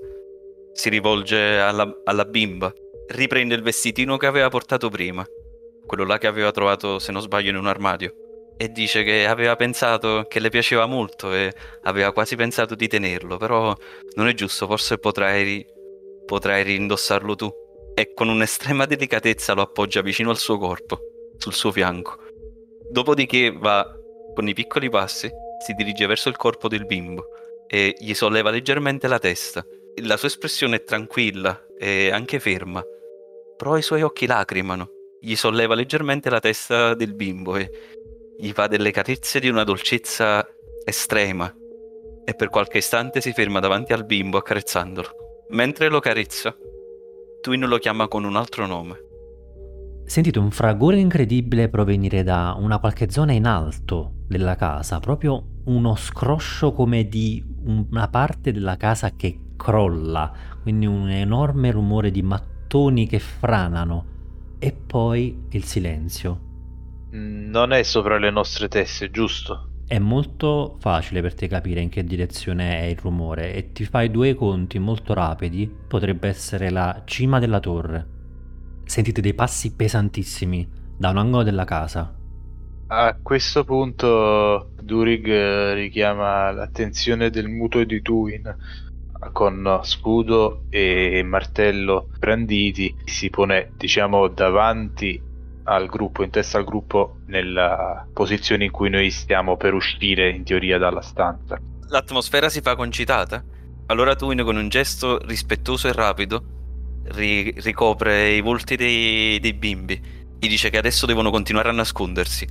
[0.72, 2.70] Si rivolge alla, alla bimba,
[3.06, 5.24] riprende il vestitino che aveva portato prima,
[5.86, 8.14] quello là che aveva trovato, se non sbaglio, in un armadio,
[8.60, 13.36] e dice che aveva pensato che le piaceva molto e aveva quasi pensato di tenerlo,
[13.36, 13.72] però
[14.16, 15.64] non è giusto, forse potrai,
[16.26, 17.48] potrai rindossarlo tu.
[17.94, 20.98] E con un'estrema delicatezza lo appoggia vicino al suo corpo,
[21.36, 22.18] sul suo fianco.
[22.90, 23.86] Dopodiché va
[24.34, 27.26] con i piccoli passi si dirige verso il corpo del bimbo
[27.66, 29.64] e gli solleva leggermente la testa.
[30.02, 32.82] La sua espressione è tranquilla e anche ferma,
[33.56, 34.90] però i suoi occhi lacrimano.
[35.20, 37.70] Gli solleva leggermente la testa del bimbo e
[38.40, 40.46] gli fa delle carezze di una dolcezza
[40.84, 41.52] estrema
[42.24, 45.08] e per qualche istante si ferma davanti al bimbo accarezzandolo.
[45.50, 46.54] Mentre lo carezza,
[47.40, 49.06] Twin lo chiama con un altro nome.
[50.04, 55.96] Sentite un fragore incredibile provenire da una qualche zona in alto della casa, proprio uno
[55.96, 63.08] scroscio come di una parte della casa che crolla, quindi un enorme rumore di mattoni
[63.08, 64.04] che franano
[64.60, 66.47] e poi il silenzio.
[67.10, 69.68] Non è sopra le nostre teste, giusto?
[69.86, 74.10] È molto facile per te capire in che direzione è il rumore e ti fai
[74.10, 78.06] due conti molto rapidi, potrebbe essere la cima della torre.
[78.84, 82.12] Sentite dei passi pesantissimi da un angolo della casa
[82.90, 88.56] a questo punto Durig eh, richiama l'attenzione del muto di Tuin
[89.32, 95.20] con scudo e martello branditi si pone diciamo davanti
[95.68, 100.44] al gruppo, in testa al gruppo nella posizione in cui noi stiamo per uscire in
[100.44, 101.58] teoria dalla stanza.
[101.88, 103.44] L'atmosfera si fa concitata.
[103.86, 106.42] Allora Tuin con un gesto rispettoso e rapido
[107.04, 110.16] ri- ricopre i volti dei, dei bimbi.
[110.38, 112.46] Gli dice che adesso devono continuare a nascondersi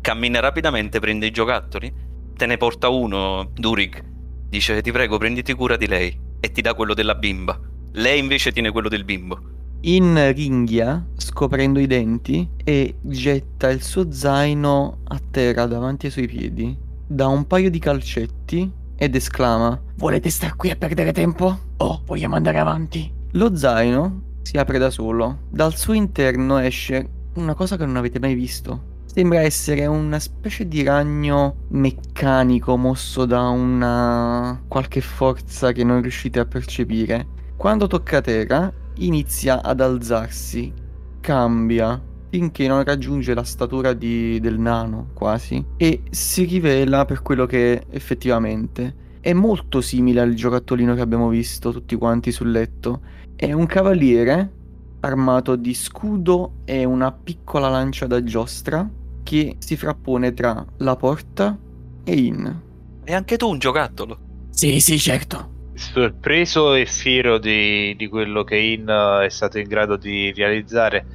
[0.00, 1.92] Cammina rapidamente, prende i giocattoli,
[2.34, 4.02] te ne porta uno, Durig.
[4.48, 7.58] Dice ti prego prenditi cura di lei e ti dà quello della bimba.
[7.92, 9.38] Lei invece tiene quello del bimbo.
[9.82, 16.26] In ringhia, scoprendo i denti, e getta il suo zaino a terra davanti ai suoi
[16.26, 16.76] piedi.
[17.06, 21.58] Dà un paio di calcetti ed esclama: Volete star qui a perdere tempo?
[21.78, 23.10] O vogliamo andare avanti?
[23.32, 25.38] Lo zaino si apre da solo.
[25.48, 28.98] Dal suo interno esce una cosa che non avete mai visto.
[29.06, 36.38] Sembra essere una specie di ragno meccanico mosso da una qualche forza che non riuscite
[36.38, 37.26] a percepire.
[37.56, 38.70] Quando tocca terra
[39.04, 40.72] inizia ad alzarsi,
[41.20, 47.44] cambia finché non raggiunge la statura di, del nano quasi e si rivela per quello
[47.44, 53.02] che effettivamente è molto simile al giocattolino che abbiamo visto tutti quanti sul letto.
[53.36, 54.52] È un cavaliere
[55.00, 58.88] armato di scudo e una piccola lancia da giostra
[59.22, 61.58] che si frappone tra la porta
[62.02, 62.60] e In.
[63.04, 64.18] E anche tu un giocattolo?
[64.50, 65.58] Sì, sì, certo.
[65.80, 71.06] Sorpreso e fiero di, di quello che In eh, è stato in grado di realizzare,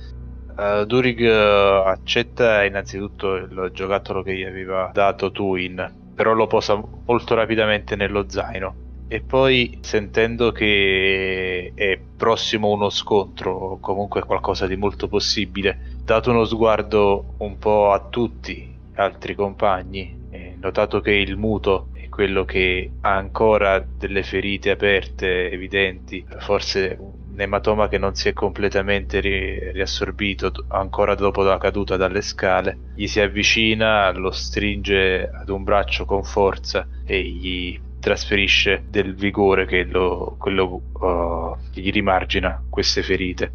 [0.57, 6.81] uh, Durig uh, accetta innanzitutto il giocattolo che gli aveva dato Twin, però lo posa
[7.05, 8.75] molto rapidamente nello zaino.
[9.07, 16.31] E poi sentendo che è prossimo uno scontro o comunque qualcosa di molto possibile, dato
[16.31, 20.23] uno sguardo un po' a tutti gli altri compagni,
[20.59, 27.89] notato che il muto quello che ha ancora delle ferite aperte evidenti, forse un ematoma
[27.89, 33.19] che non si è completamente ri- riassorbito ancora dopo la caduta dalle scale, gli si
[33.19, 40.37] avvicina, lo stringe ad un braccio con forza e gli trasferisce del vigore che lo,
[40.39, 43.51] quello, uh, gli rimargina queste ferite.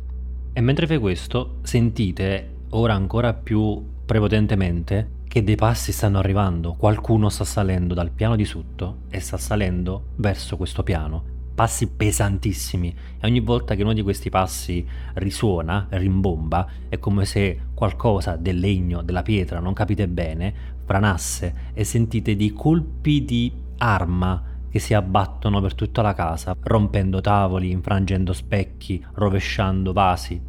[0.53, 7.28] E mentre fai questo, sentite ora ancora più prepotentemente che dei passi stanno arrivando, qualcuno
[7.28, 11.22] sta salendo dal piano di sotto e sta salendo verso questo piano.
[11.54, 17.60] Passi pesantissimi e ogni volta che uno di questi passi risuona, rimbomba, è come se
[17.74, 20.52] qualcosa del legno, della pietra, non capite bene,
[20.84, 27.20] franasse e sentite dei colpi di arma che si abbattono per tutta la casa, rompendo
[27.20, 30.42] tavoli, infrangendo specchi, rovesciando vasi.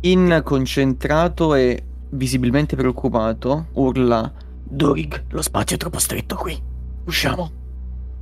[0.00, 6.60] In concentrato e visibilmente preoccupato, urla Dorig, lo spazio è troppo stretto qui.
[7.04, 7.50] Usciamo.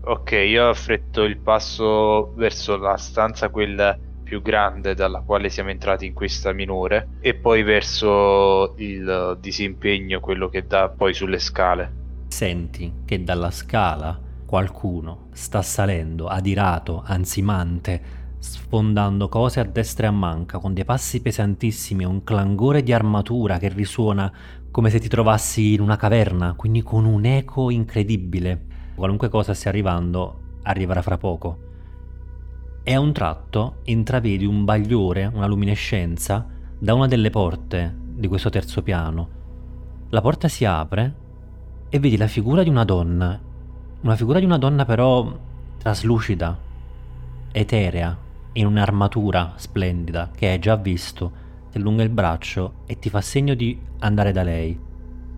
[0.05, 6.07] Ok, io affretto il passo verso la stanza quella più grande dalla quale siamo entrati
[6.07, 12.05] in questa minore e poi verso il disimpegno, quello che dà poi sulle scale.
[12.29, 18.16] Senti che dalla scala Qualcuno sta salendo adirato, ansimante,
[18.47, 22.93] sfondando cose a destra e a manca, con dei passi pesantissimi e un clangore di
[22.93, 24.33] armatura che risuona
[24.71, 28.67] come se ti trovassi in una caverna, quindi con un eco incredibile.
[28.95, 31.59] Qualunque cosa stia arrivando, arriverà fra poco.
[32.83, 36.47] E a un tratto intravedi un bagliore, una luminescenza,
[36.79, 39.29] da una delle porte di questo terzo piano.
[40.11, 41.15] La porta si apre
[41.89, 43.41] e vedi la figura di una donna
[44.07, 45.37] una figura di una donna però
[45.79, 46.57] traslucida,
[47.51, 48.17] eterea,
[48.57, 51.33] in un'armatura splendida che hai già visto,
[51.71, 54.79] ti allunga il braccio e ti fa segno di andare da lei.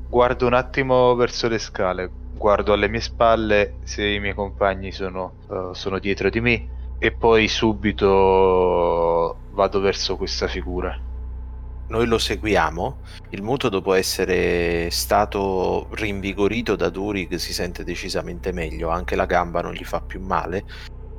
[0.09, 5.35] Guardo un attimo verso le scale, guardo alle mie spalle se i miei compagni sono,
[5.48, 11.07] uh, sono dietro di me e poi subito vado verso questa figura
[11.88, 12.98] noi lo seguiamo.
[13.31, 18.90] Il muto, dopo essere stato rinvigorito da Durig, si sente decisamente meglio.
[18.90, 20.64] Anche la gamba non gli fa più male.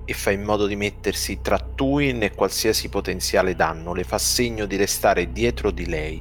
[0.10, 3.94] E fa in modo di mettersi tra Tuin e qualsiasi potenziale danno.
[3.94, 6.20] Le fa segno di restare dietro di lei.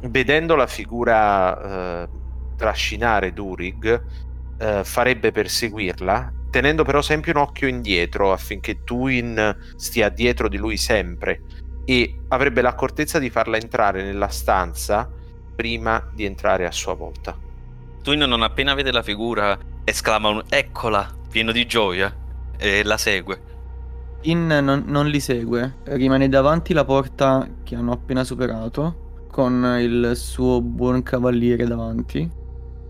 [0.00, 2.08] Vedendo la figura eh,
[2.56, 4.02] trascinare Durig,
[4.58, 10.76] eh, farebbe perseguirla, tenendo però sempre un occhio indietro affinché Tuin stia dietro di lui
[10.76, 11.42] sempre
[11.84, 15.08] e avrebbe l'accortezza di farla entrare nella stanza
[15.54, 17.38] prima di entrare a sua volta.
[18.02, 22.22] Twin non appena vede la figura esclama un eccola, pieno di gioia,
[22.56, 23.52] e la segue.
[24.22, 30.12] In non, non li segue, rimane davanti la porta che hanno appena superato, con il
[30.14, 32.30] suo buon cavaliere davanti,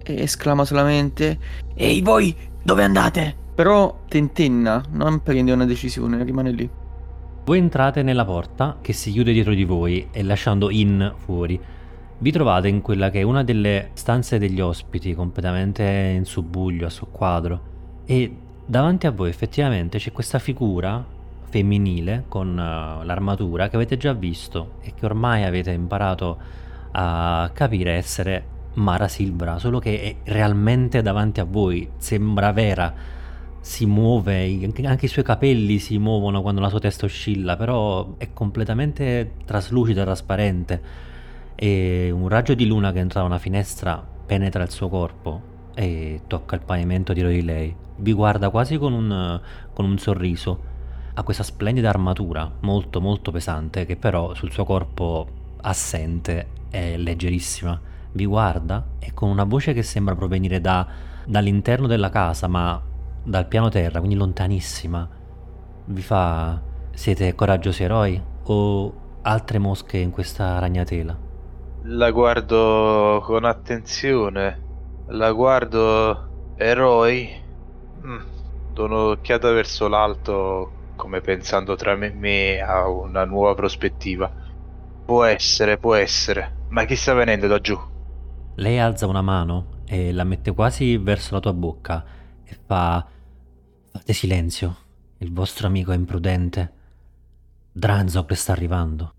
[0.03, 1.39] e esclama solamente
[1.75, 3.35] Ehi voi, dove andate?
[3.55, 6.71] Però tentenna, non prende una decisione, rimane lì.
[7.45, 11.61] Voi entrate nella porta che si chiude dietro di voi e lasciando In fuori.
[12.17, 16.91] Vi trovate in quella che è una delle stanze degli ospiti, completamente in subbuglio, a
[16.91, 17.61] soqquadro.
[18.07, 21.05] E davanti a voi effettivamente c'è questa figura
[21.45, 26.39] femminile con uh, l'armatura che avete già visto e che ormai avete imparato
[26.93, 32.93] a capire essere Mara Silvra, solo che è realmente davanti a voi, sembra vera
[33.61, 38.33] si muove, anche i suoi capelli si muovono quando la sua testa oscilla, però è
[38.35, 40.83] completamente traslucida, trasparente
[41.55, 45.41] e un raggio di luna che entra da una finestra penetra il suo corpo
[45.75, 47.84] e tocca il pavimento dietro di lei.
[47.97, 49.41] Vi guarda quasi con un,
[49.73, 50.73] con un sorriso.
[51.15, 55.27] Ha questa splendida armatura, molto molto pesante, che però sul suo corpo
[55.63, 57.81] assente è leggerissima.
[58.13, 60.87] Vi guarda e con una voce che sembra provenire da,
[61.25, 62.81] dall'interno della casa, ma
[63.23, 65.09] dal piano terra, quindi lontanissima,
[65.87, 66.61] vi fa
[66.93, 71.19] siete coraggiosi eroi o altre mosche in questa ragnatela?
[71.85, 74.61] La guardo con attenzione,
[75.09, 77.43] la guardo eroi.
[78.07, 78.73] Mm.
[78.73, 84.31] Do un'occhiata verso l'alto come pensando tra me e me a una nuova prospettiva.
[85.05, 86.67] Può essere, può essere.
[86.69, 87.79] Ma chi sta venendo da giù?
[88.57, 92.05] Lei alza una mano e la mette quasi verso la tua bocca
[92.45, 93.07] e fa
[93.97, 94.77] Fate silenzio,
[95.19, 96.73] il vostro amico è imprudente.
[97.73, 99.15] Dranzog sta arrivando.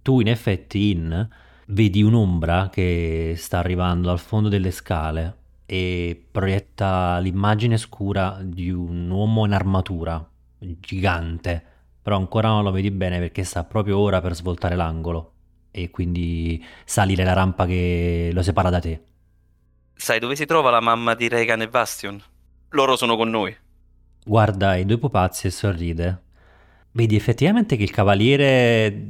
[0.00, 1.28] Tu in effetti in
[1.66, 5.36] vedi un'ombra che sta arrivando dal fondo delle scale
[5.70, 10.26] e proietta l'immagine scura di un uomo in armatura,
[10.58, 11.62] gigante,
[12.00, 15.32] però ancora non lo vedi bene perché sta proprio ora per svoltare l'angolo
[15.70, 19.02] e quindi salire la rampa che lo separa da te.
[19.94, 22.18] Sai dove si trova la mamma di Regan e Bastion?
[22.70, 23.54] Loro sono con noi.
[24.24, 26.22] Guarda i due pupazzi e sorride.
[26.92, 29.06] Vedi effettivamente che il cavaliere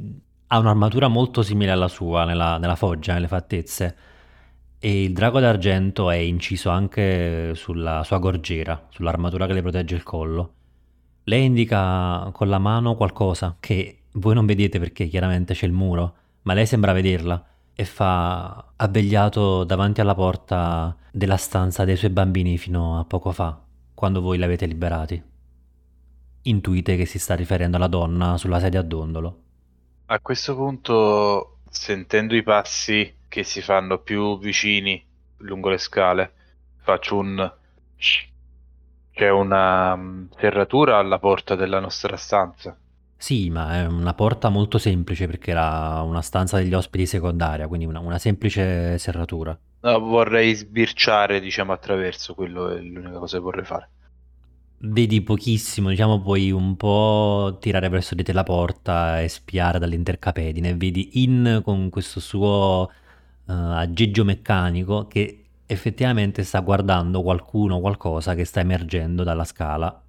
[0.47, 3.95] ha un'armatura molto simile alla sua nella, nella foggia, nelle fattezze.
[4.81, 10.03] E il drago d'argento è inciso anche sulla sua gorgiera, sull'armatura che le protegge il
[10.03, 10.53] collo.
[11.25, 16.15] Lei indica con la mano qualcosa che voi non vedete perché chiaramente c'è il muro,
[16.43, 22.57] ma lei sembra vederla e fa abbegliato davanti alla porta della stanza dei suoi bambini
[22.57, 23.61] fino a poco fa,
[23.93, 25.21] quando voi l'avete liberati.
[26.43, 29.41] Intuite che si sta riferendo alla donna sulla sedia a dondolo.
[30.05, 35.01] A questo punto, sentendo i passi che si fanno più vicini
[35.37, 36.33] lungo le scale,
[36.81, 37.53] faccio un...
[39.11, 42.77] C'è una mm, serratura alla porta della nostra stanza.
[43.15, 47.85] Sì, ma è una porta molto semplice perché era una stanza degli ospiti secondaria, quindi
[47.85, 49.57] una, una semplice serratura.
[49.81, 53.89] No, vorrei sbirciare, diciamo, attraverso, quello è l'unica cosa che vorrei fare.
[54.81, 60.75] Vedi pochissimo, diciamo puoi un po' tirare verso di te la porta e spiare dall'intercapedine.
[60.75, 62.89] Vedi In con questo suo
[63.49, 70.03] uh, aggeggio meccanico che effettivamente sta guardando qualcuno o qualcosa che sta emergendo dalla scala.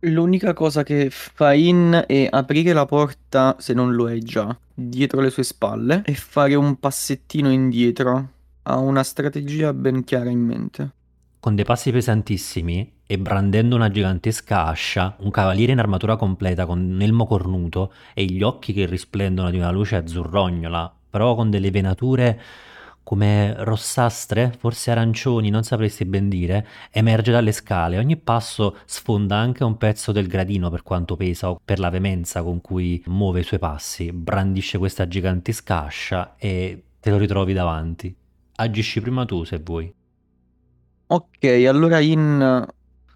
[0.00, 5.20] L'unica cosa che fa In è aprire la porta, se non lo è già, dietro
[5.20, 8.30] le sue spalle e fare un passettino indietro.
[8.62, 10.90] Ha una strategia ben chiara in mente.
[11.40, 16.80] Con dei passi pesantissimi e brandendo una gigantesca ascia, un cavaliere in armatura completa con
[16.80, 21.70] un elmo cornuto e gli occhi che risplendono di una luce azzurrognola, però con delle
[21.70, 22.38] venature
[23.02, 27.98] come rossastre, forse arancioni, non sapresti ben dire, emerge dalle scale.
[27.98, 32.42] Ogni passo sfonda anche un pezzo del gradino per quanto pesa o per la veemenza
[32.42, 34.12] con cui muove i suoi passi.
[34.12, 38.14] Brandisce questa gigantesca ascia e te lo ritrovi davanti.
[38.56, 39.94] Agisci prima tu se vuoi.
[41.08, 42.66] Ok, allora In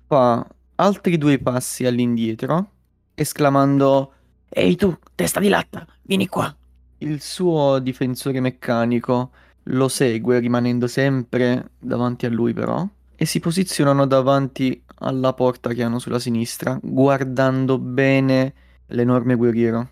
[0.06, 2.70] fa altri due passi all'indietro,
[3.14, 4.12] esclamando
[4.48, 6.54] Ehi tu, testa di latta, vieni qua.
[7.02, 9.30] Il suo difensore meccanico
[9.64, 12.86] lo segue rimanendo sempre davanti a lui però
[13.16, 18.54] e si posizionano davanti alla porta che hanno sulla sinistra, guardando bene
[18.86, 19.88] l'enorme guerriero.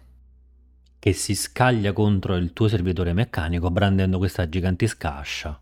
[0.98, 5.60] Che si scaglia contro il tuo servitore meccanico brandendo questa gigantesca ascia.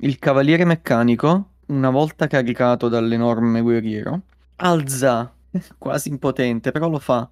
[0.00, 4.20] Il cavaliere meccanico, una volta caricato dall'enorme guerriero,
[4.56, 5.34] alza,
[5.78, 7.28] quasi impotente, però lo fa,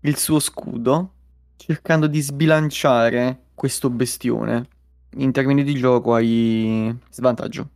[0.00, 1.12] il suo scudo,
[1.58, 4.68] cercando di sbilanciare questo bestione.
[5.16, 7.68] In termini di gioco hai svantaggio.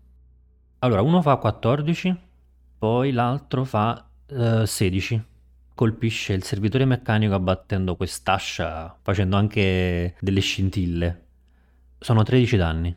[0.78, 2.16] Allora, uno fa 14,
[2.78, 5.24] poi l'altro fa eh, 16.
[5.74, 11.24] Colpisce il servitore meccanico abbattendo quest'ascia, facendo anche delle scintille.
[11.98, 12.96] Sono 13 danni.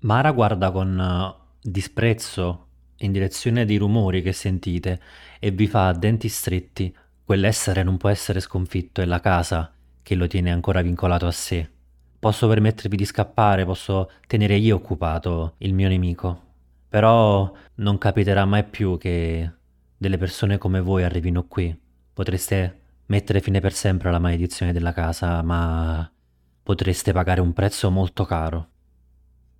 [0.00, 2.66] Mara guarda con eh, disprezzo
[2.98, 5.00] in direzione dei rumori che sentite
[5.38, 6.94] e vi fa a denti stretti.
[7.24, 11.68] Quell'essere non può essere sconfitto, è la casa che lo tiene ancora vincolato a sé.
[12.18, 16.48] Posso permettervi di scappare, posso tenere io occupato il mio nemico.
[16.88, 19.50] Però non capiterà mai più che
[19.96, 21.78] delle persone come voi arrivino qui.
[22.12, 26.10] Potreste mettere fine per sempre alla maledizione della casa, ma
[26.62, 28.68] potreste pagare un prezzo molto caro.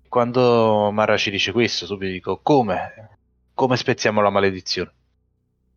[0.07, 3.17] Quando Mara ci dice questo, subito dico come?
[3.53, 4.91] Come spezziamo la maledizione?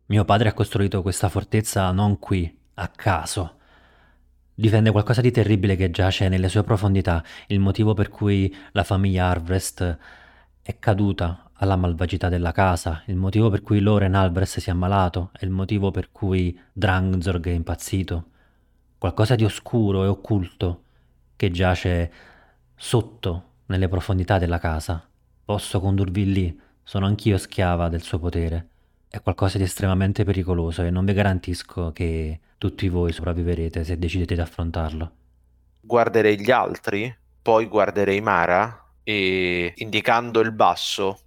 [0.07, 3.57] Mio padre ha costruito questa fortezza non qui, a caso.
[4.57, 9.27] Difende qualcosa di terribile che giace nelle sue profondità, il motivo per cui la famiglia
[9.27, 9.97] Harvest
[10.61, 15.31] è caduta alla malvagità della casa, il motivo per cui Loren Alvarez si è ammalato,
[15.37, 18.25] e il motivo per cui Drangzorg è impazzito.
[18.97, 20.83] Qualcosa di oscuro e occulto
[21.35, 22.11] che giace
[22.77, 25.05] sotto nelle profondità della casa.
[25.43, 28.69] Posso condurvi lì, sono anch'io schiava del suo potere.
[29.15, 34.35] È qualcosa di estremamente pericoloso e non vi garantisco che tutti voi sopravviverete se decidete
[34.35, 35.11] di affrontarlo.
[35.79, 41.17] Guarderei gli altri, poi guarderei Mara e indicando il basso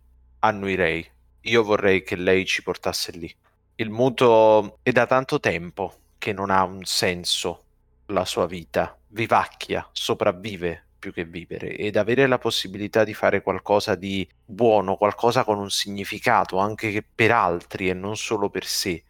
[0.41, 1.03] annuirei.
[1.41, 3.35] Io vorrei che lei ci portasse lì.
[3.77, 7.63] Il muto è da tanto tempo che non ha un senso
[8.09, 8.99] la sua vita.
[9.07, 15.45] Vivacchia, sopravvive più che vivere ed avere la possibilità di fare qualcosa di buono, qualcosa
[15.45, 19.05] con un significato anche per altri e non solo per sé,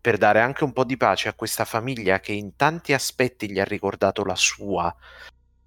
[0.00, 3.60] per dare anche un po' di pace a questa famiglia che in tanti aspetti gli
[3.60, 4.94] ha ricordato la sua,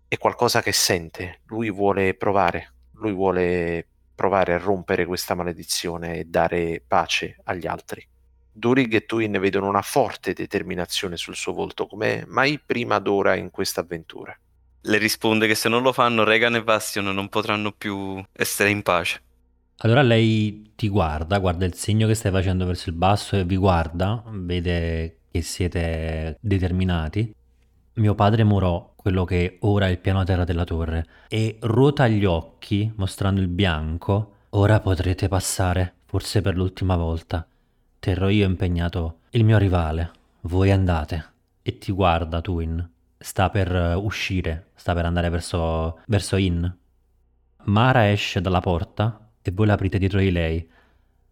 [0.08, 6.26] è qualcosa che sente, lui vuole provare, lui vuole provare a rompere questa maledizione e
[6.26, 8.08] dare pace agli altri.
[8.52, 13.52] Durig e Twin vedono una forte determinazione sul suo volto, come mai prima d'ora in
[13.52, 14.38] questa avventura.
[14.88, 18.84] Le risponde che se non lo fanno Regan e Bastion non potranno più essere in
[18.84, 19.20] pace.
[19.78, 23.58] Allora lei ti guarda, guarda il segno che stai facendo verso il basso e vi
[23.58, 27.34] guarda, vede che siete determinati.
[27.94, 32.24] Mio padre murò quello che ora è il piano terra della torre e ruota gli
[32.24, 34.34] occhi mostrando il bianco.
[34.50, 37.46] Ora potrete passare, forse per l'ultima volta.
[37.98, 40.12] Terrò io impegnato il mio rivale.
[40.42, 41.34] Voi andate.
[41.64, 42.88] E ti guarda, Twin.
[43.18, 46.66] Sta per uh, uscire, sta per andare verso, verso Inn.
[47.64, 50.70] Mara esce dalla porta e voi l'aprite dietro di lei.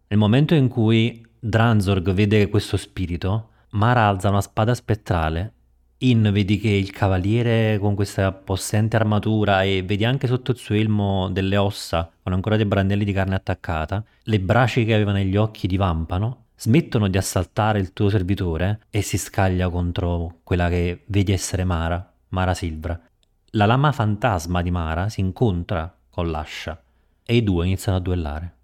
[0.06, 5.52] Nel momento in cui Dranzorg vede questo spirito, Mara alza una spada spettrale.
[5.98, 10.74] In vedi che il cavaliere con questa possente armatura e vedi anche sotto il suo
[10.74, 15.36] elmo delle ossa con ancora dei brandelli di carne attaccata, le braci che aveva negli
[15.36, 21.32] occhi divampano smettono di assaltare il tuo servitore e si scaglia contro quella che vedi
[21.32, 22.98] essere Mara, Mara Silvra.
[23.50, 26.80] La lama fantasma di Mara si incontra con l'ascia
[27.24, 28.54] e i due iniziano a duellare.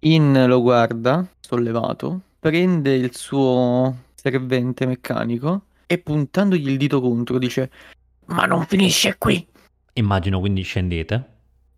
[0.00, 7.70] In lo guarda, sollevato, prende il suo servente meccanico e puntandogli il dito contro dice
[8.26, 9.46] Ma non finisce qui.
[9.94, 11.31] Immagino quindi scendete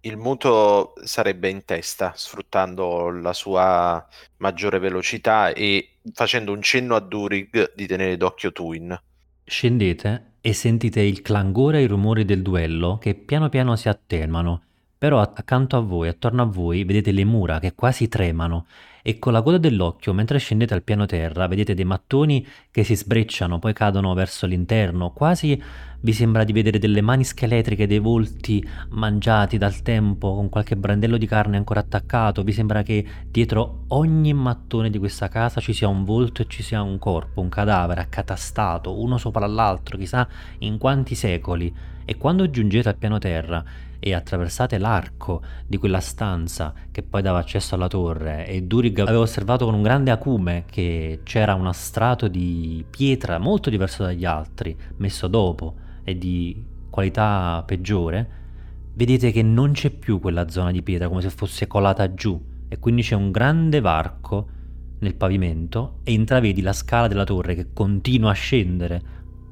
[0.05, 4.07] il muto sarebbe in testa, sfruttando la sua
[4.39, 8.99] maggiore velocità e facendo un cenno a Durig di tenere d'occhio Twin.
[9.45, 14.63] Scendete e sentite il clangore e i rumori del duello che piano piano si attenuano,
[14.99, 18.67] però accanto a voi, attorno a voi, vedete le mura che quasi tremano
[19.07, 22.97] e con la coda dell'occhio, mentre scendete al piano terra, vedete dei mattoni che si
[22.97, 25.63] sbrecciano, poi cadono verso l'interno, quasi
[26.01, 31.19] vi sembra di vedere delle mani scheletriche, dei volti mangiati dal tempo con qualche brandello
[31.19, 32.43] di carne ancora attaccato.
[32.43, 36.63] Vi sembra che dietro ogni mattone di questa casa ci sia un volto e ci
[36.63, 40.27] sia un corpo, un cadavere accatastato, uno sopra l'altro, chissà
[40.61, 41.75] in quanti secoli.
[42.07, 43.63] E quando giungete al piano terra
[44.07, 49.21] e attraversate l'arco di quella stanza che poi dava accesso alla torre e Durig aveva
[49.21, 54.77] osservato con un grande acume che c'era uno strato di pietra molto diverso dagli altri,
[54.99, 58.29] messo dopo e di qualità peggiore,
[58.93, 62.39] vedete che non c'è più quella zona di pietra come se fosse colata giù
[62.69, 64.49] e quindi c'è un grande varco
[64.99, 69.03] nel pavimento e intravedi la scala della torre che continua a scendere,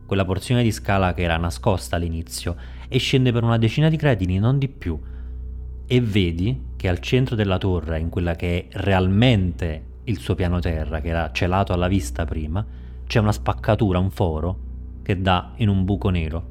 [0.04, 2.54] quella porzione di scala che era nascosta all'inizio,
[2.92, 5.00] e scende per una decina di gradini, non di più.
[5.86, 10.60] E vedi che al centro della torre, in quella che è realmente il suo piano
[10.60, 12.64] terra, che era celato alla vista prima,
[13.06, 14.58] c'è una spaccatura, un foro,
[15.02, 16.50] che dà in un buco nero.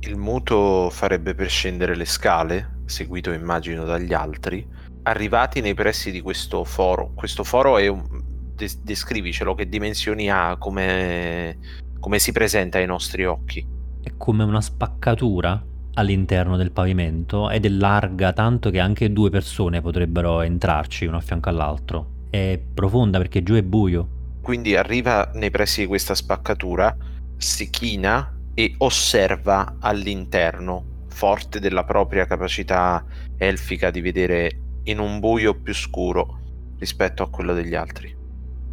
[0.00, 4.66] Il muto farebbe per scendere le scale, seguito immagino dagli altri,
[5.04, 7.12] arrivati nei pressi di questo foro.
[7.14, 8.04] Questo foro è un...
[8.54, 11.56] Des- descrivicelo, che dimensioni ha, come...
[11.98, 13.80] come si presenta ai nostri occhi.
[14.02, 19.80] È come una spaccatura all'interno del pavimento ed è larga tanto che anche due persone
[19.80, 22.06] potrebbero entrarci uno a fianco all'altro.
[22.28, 24.08] È profonda perché giù è buio.
[24.42, 26.96] Quindi arriva nei pressi di questa spaccatura
[27.36, 33.04] si china e osserva all'interno, forte della propria capacità
[33.36, 34.50] elfica di vedere
[34.84, 36.40] in un buio più scuro
[36.76, 38.12] rispetto a quello degli altri.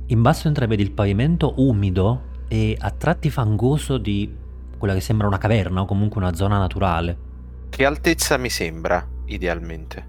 [0.08, 4.39] In basso intravedi il pavimento umido e a tratti fangoso di
[4.80, 7.18] quella che sembra una caverna o comunque una zona naturale.
[7.70, 10.08] Che altezza mi sembra, idealmente?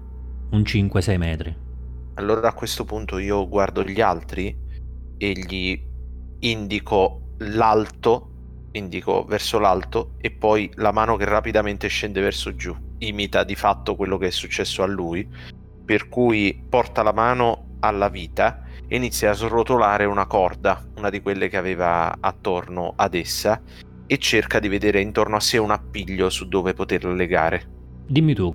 [0.49, 1.55] Un 5-6 metri.
[2.15, 4.57] Allora a questo punto io guardo gli altri
[5.17, 5.79] e gli
[6.39, 8.31] indico l'alto
[8.73, 12.75] indico verso l'alto e poi la mano che rapidamente scende verso giù.
[12.99, 15.27] Imita di fatto quello che è successo a lui,
[15.83, 21.21] per cui porta la mano alla vita e inizia a srotolare una corda, una di
[21.21, 23.61] quelle che aveva attorno ad essa,
[24.11, 27.63] e cerca di vedere intorno a sé un appiglio su dove poterla legare.
[28.05, 28.53] Dimmi tu,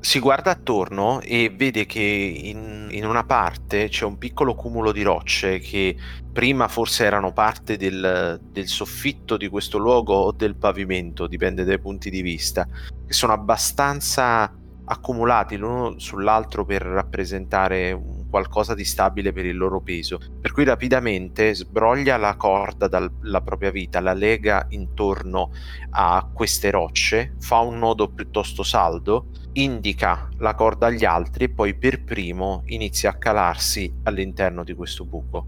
[0.00, 5.02] si guarda attorno e vede che in, in, una parte c'è un piccolo cumulo di
[5.02, 5.94] rocce che
[6.32, 11.78] prima forse erano parte del, del, soffitto di questo luogo o del pavimento, dipende dai
[11.78, 12.66] punti di vista,
[13.06, 14.50] che sono abbastanza
[14.86, 20.18] accumulati l'uno sull'altro per rappresentare un qualcosa di stabile per il loro peso.
[20.40, 25.52] Per cui rapidamente sbroglia la corda dalla propria vita, la lega intorno
[25.90, 31.74] a queste rocce, fa un nodo piuttosto saldo, indica la corda agli altri e poi
[31.74, 35.46] per primo inizia a calarsi all'interno di questo buco,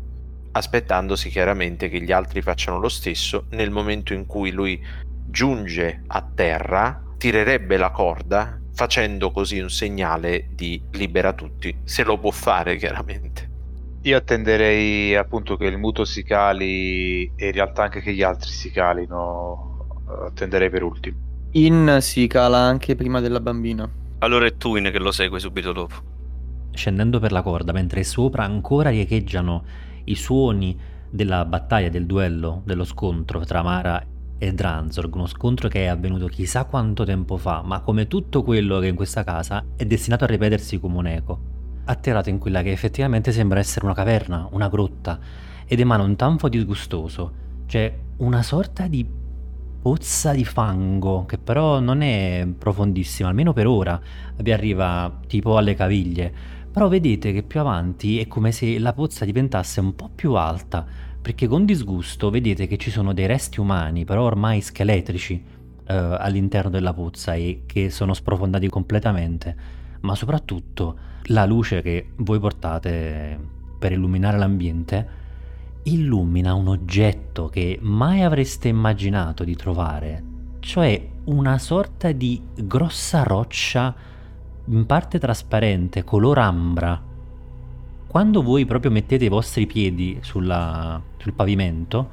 [0.53, 3.47] aspettandosi chiaramente che gli altri facciano lo stesso.
[3.51, 4.80] Nel momento in cui lui
[5.28, 12.18] giunge a terra, tirerebbe la corda facendo così un segnale di libera tutti, se lo
[12.18, 13.49] può fare chiaramente.
[14.03, 18.51] Io attenderei appunto che il muto si cali e in realtà anche che gli altri
[18.51, 21.16] si calino, attenderei per ultimo.
[21.53, 23.91] In si cala anche prima della bambina.
[24.18, 25.95] Allora è Twin che lo segue subito dopo.
[26.72, 29.64] Scendendo per la corda, mentre sopra ancora riecheggiano
[30.05, 34.05] i suoni della battaglia, del duello, dello scontro tra Mara
[34.39, 38.78] e Dranzorg, uno scontro che è avvenuto chissà quanto tempo fa, ma come tutto quello
[38.78, 41.41] che è in questa casa è destinato a ripetersi come un eco.
[41.84, 45.18] Atterrato in quella che effettivamente sembra essere una caverna, una grotta,
[45.66, 47.32] ed emana un tanfo disgustoso,
[47.66, 49.07] cioè una sorta di
[49.80, 54.01] pozza di fango, che però non è profondissima, almeno per ora,
[54.37, 56.32] vi arriva tipo alle caviglie,
[56.70, 60.84] però vedete che più avanti è come se la pozza diventasse un po' più alta,
[61.27, 65.43] perché con disgusto vedete che ci sono dei resti umani, però ormai scheletrici,
[65.85, 69.57] eh, all'interno della pozza e che sono sprofondati completamente,
[70.03, 73.41] ma soprattutto la luce che voi portate
[73.77, 75.09] per illuminare l'ambiente
[75.83, 80.22] illumina un oggetto che mai avreste immaginato di trovare,
[80.61, 83.93] cioè una sorta di grossa roccia
[84.66, 87.03] in parte trasparente, color ambra,
[88.17, 92.09] quando voi proprio mettete i vostri piedi sulla, sul pavimento,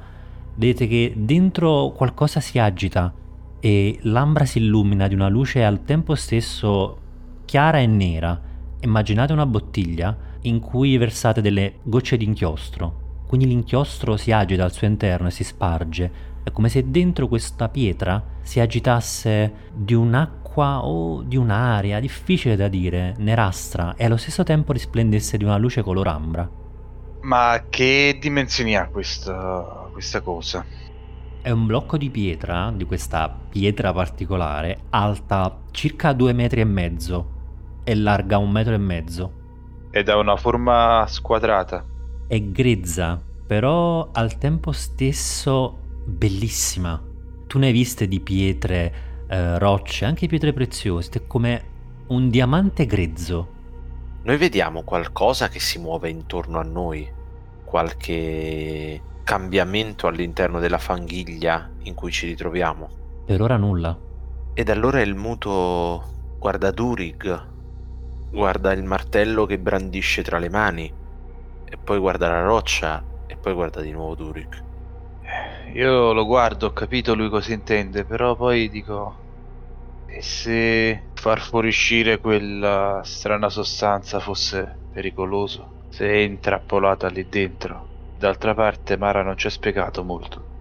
[0.54, 3.10] vedete che dentro qualcosa si agita
[3.58, 6.98] e l'ambra si illumina di una luce al tempo stesso
[7.46, 8.38] chiara e nera.
[8.80, 14.72] Immaginate una bottiglia in cui versate delle gocce di inchiostro, quindi l'inchiostro si agita al
[14.72, 16.12] suo interno e si sparge.
[16.42, 22.54] È come se dentro questa pietra si agitasse di un'acqua acqua o di un'aria, difficile
[22.54, 26.48] da dire, nerastra e allo stesso tempo risplendesse di una luce color ambra.
[27.22, 30.64] Ma che dimensioni ha questa, questa cosa?
[31.42, 37.32] È un blocco di pietra, di questa pietra particolare, alta circa due metri e mezzo
[37.82, 39.32] e larga un metro e mezzo.
[39.90, 41.84] Ed ha una forma squadrata.
[42.26, 47.02] È grezza, però al tempo stesso bellissima.
[47.46, 51.72] Tu ne hai viste di pietre eh, rocce, anche pietre preziose, come
[52.08, 53.52] un diamante grezzo.
[54.22, 57.10] Noi vediamo qualcosa che si muove intorno a noi,
[57.64, 62.88] qualche cambiamento all'interno della fanghiglia in cui ci ritroviamo.
[63.24, 63.98] Per ora nulla.
[64.52, 66.02] Ed allora il muto
[66.38, 67.46] guarda Durig,
[68.30, 70.92] guarda il martello che brandisce tra le mani,
[71.64, 74.62] e poi guarda la roccia, e poi guarda di nuovo Durig.
[75.74, 79.20] Io lo guardo, ho capito lui cosa intende, però poi dico...
[80.06, 85.82] E se far fuoriuscire quella strana sostanza fosse pericoloso?
[85.88, 87.90] Se è intrappolata lì dentro?
[88.16, 90.52] D'altra parte Mara non ci ha spiegato molto.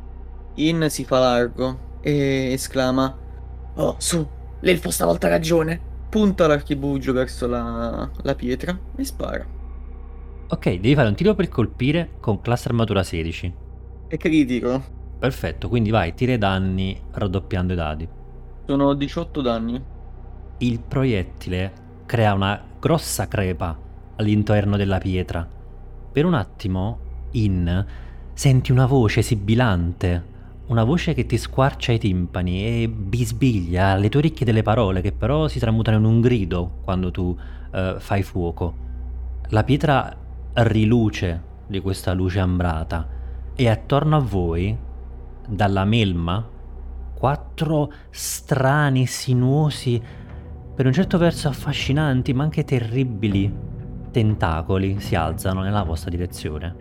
[0.55, 3.17] In si fa largo e esclama
[3.75, 4.27] Oh, su,
[4.59, 5.79] l'elfo stavolta ha ragione.
[6.09, 9.47] Punta l'archibugio verso la, la pietra e spara.
[10.47, 13.53] Ok, devi fare un tiro per colpire con classe armatura 16.
[14.07, 14.81] È critico.
[15.23, 18.05] Perfetto, quindi vai, tira i danni raddoppiando i dadi.
[18.65, 19.81] Sono 18 danni.
[20.57, 21.71] Il proiettile
[22.05, 23.79] crea una grossa crepa
[24.17, 25.47] all'interno della pietra.
[26.11, 26.99] Per un attimo,
[27.31, 27.85] In,
[28.33, 30.23] senti una voce sibilante,
[30.65, 35.13] una voce che ti squarcia i timpani e bisbiglia alle tue orecchie delle parole che
[35.13, 37.33] però si tramutano in un grido quando tu
[37.71, 38.75] uh, fai fuoco.
[39.51, 40.13] La pietra
[40.55, 43.07] riluce di questa luce ambrata
[43.55, 44.91] e attorno a voi
[45.47, 46.49] dalla melma
[47.13, 50.01] quattro strani, sinuosi,
[50.75, 53.71] per un certo verso affascinanti ma anche terribili
[54.11, 56.75] tentacoli si alzano nella vostra direzione.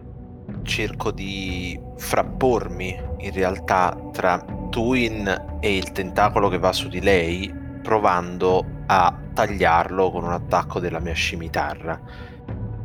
[0.63, 7.53] Cerco di frappormi in realtà tra Twin e il tentacolo che va su di lei,
[7.81, 12.01] provando a tagliarlo con un attacco della mia scimitarra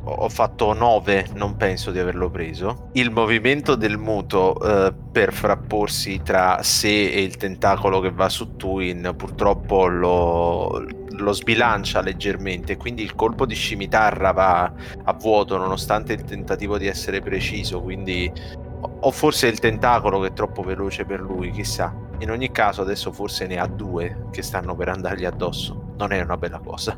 [0.07, 2.89] ho fatto 9, non penso di averlo preso.
[2.93, 8.55] Il movimento del muto eh, per frapporsi tra sé e il tentacolo che va su
[8.55, 14.71] Twin purtroppo lo, lo sbilancia leggermente, quindi il colpo di scimitarra va
[15.03, 18.31] a vuoto nonostante il tentativo di essere preciso, quindi
[18.79, 21.93] o forse il tentacolo che è troppo veloce per lui, chissà.
[22.19, 25.93] In ogni caso adesso forse ne ha due che stanno per andargli addosso.
[25.97, 26.97] Non è una bella cosa.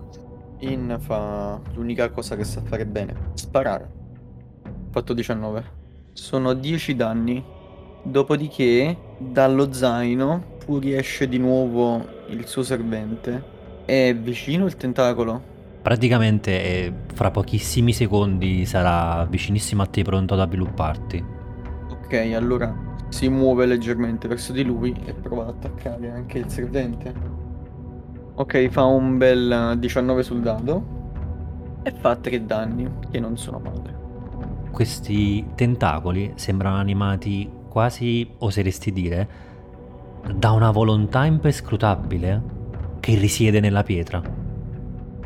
[0.61, 3.89] In fa l'unica cosa che sa fare bene, sparare.
[4.91, 5.63] Fatto 19.
[6.11, 7.43] Sono 10 danni.
[8.03, 13.57] Dopodiché, dallo zaino fuoriesce di nuovo il suo servente.
[13.85, 15.41] È vicino il tentacolo?
[15.81, 21.23] Praticamente eh, fra pochissimi secondi sarà vicinissimo a te pronto ad avvilupparti.
[21.89, 22.75] Ok, allora
[23.07, 27.47] si muove leggermente verso di lui e prova ad attaccare anche il servente.
[28.39, 34.69] Ok, fa un bel 19 sul dado e fa 3 danni, che non sono male.
[34.71, 39.29] Questi tentacoli sembrano animati quasi, oseresti dire,
[40.33, 42.41] da una volontà imperscrutabile
[43.01, 44.21] che risiede nella pietra.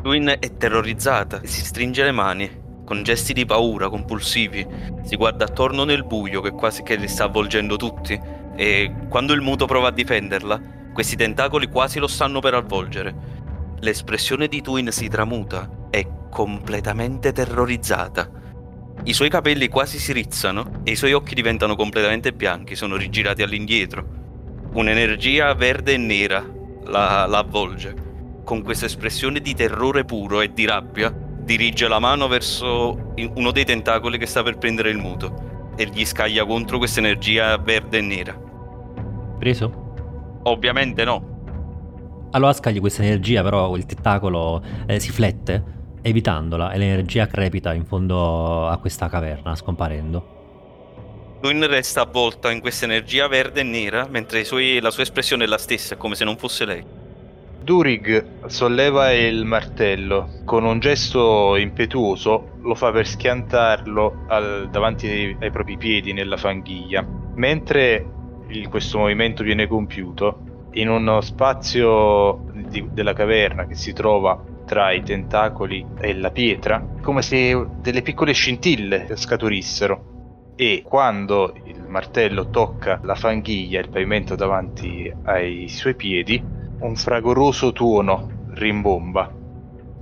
[0.02, 2.50] Twin è terrorizzata e si stringe le mani,
[2.84, 4.66] con gesti di paura compulsivi.
[5.04, 8.20] Si guarda attorno nel buio che quasi che li sta avvolgendo tutti.
[8.56, 13.42] E quando il muto prova a difenderla, questi tentacoli quasi lo stanno per avvolgere.
[13.80, 18.30] L'espressione di Twin si tramuta, è completamente terrorizzata.
[19.04, 23.42] I suoi capelli quasi si rizzano e i suoi occhi diventano completamente bianchi, sono rigirati
[23.42, 24.22] all'indietro.
[24.74, 26.46] Un'energia verde e nera
[26.86, 27.94] la, la avvolge.
[28.44, 33.66] Con questa espressione di terrore puro e di rabbia, dirige la mano verso uno dei
[33.66, 38.02] tentacoli che sta per prendere il muto e gli scaglia contro questa energia verde e
[38.02, 38.42] nera.
[39.40, 39.83] Preso?
[40.44, 41.32] Ovviamente no.
[42.32, 45.64] Allora scagli questa energia, però il tentacolo eh, si flette,
[46.02, 50.42] evitandola, e l'energia crepita in fondo a questa caverna, scomparendo.
[51.42, 55.48] Luin resta avvolta in questa energia verde e nera, mentre suoi, la sua espressione è
[55.48, 56.84] la stessa, è come se non fosse lei.
[57.64, 65.38] Durig solleva il martello con un gesto impetuoso, lo fa per schiantarlo al, davanti ai,
[65.40, 67.06] ai, propri piedi nella fanghiglia.
[67.36, 68.06] Mentre
[68.48, 74.92] il, questo movimento viene compiuto, in uno spazio di, della caverna che si trova tra
[74.92, 80.12] i tentacoli e la pietra, come se delle piccole scintille scaturissero.
[80.56, 86.42] E quando il martello tocca la fanghiglia, il pavimento davanti ai suoi piedi,
[86.80, 89.32] un fragoroso tuono rimbomba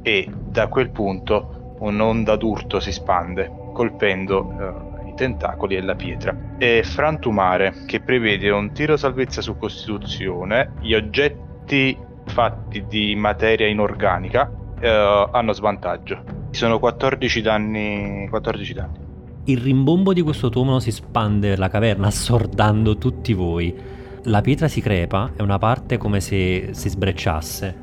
[0.02, 4.91] e da quel punto un'onda d'urto si spande, colpendo eh,
[5.22, 6.36] tentacoli e la pietra.
[6.58, 11.96] È frantumare che prevede un tiro salvezza su costituzione, gli oggetti
[12.26, 16.24] fatti di materia inorganica eh, hanno svantaggio.
[16.50, 18.98] Sono 14 danni, 14 danni.
[19.46, 24.68] Il rimbombo di questo tuono si spande per la caverna assordando tutti voi la pietra
[24.68, 27.76] si crepa e una parte come se si sbrecciasse,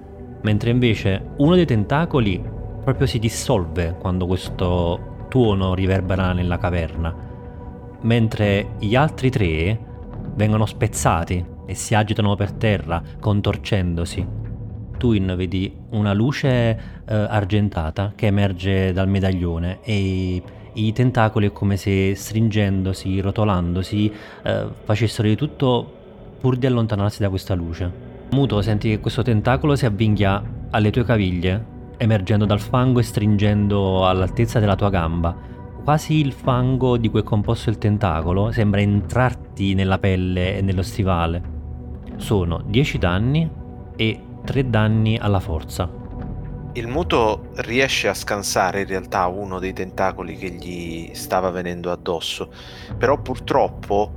[0.43, 2.41] mentre invece uno dei tentacoli
[2.85, 7.13] proprio si dissolve quando questo tuono riverbera nella caverna,
[8.03, 9.79] mentre gli altri tre
[10.35, 14.27] vengono spezzati e si agitano per terra, contorcendosi.
[14.97, 20.43] Twin vedi una luce eh, argentata che emerge dal medaglione e
[20.73, 25.93] i tentacoli è come se stringendosi, rotolandosi, eh, facessero di tutto
[26.41, 27.91] pur di allontanarsi da questa luce.
[28.31, 34.07] Muto senti che questo tentacolo si avvinghia alle tue caviglie, emergendo dal fango e stringendo
[34.07, 35.37] all'altezza della tua gamba.
[35.89, 40.83] Quasi il fango di cui è composto il tentacolo sembra entrarti nella pelle e nello
[40.83, 41.43] stivale.
[42.17, 43.51] Sono 10 danni
[43.97, 45.91] e 3 danni alla forza.
[46.75, 52.53] Il muto riesce a scansare in realtà uno dei tentacoli che gli stava venendo addosso,
[52.99, 54.13] però purtroppo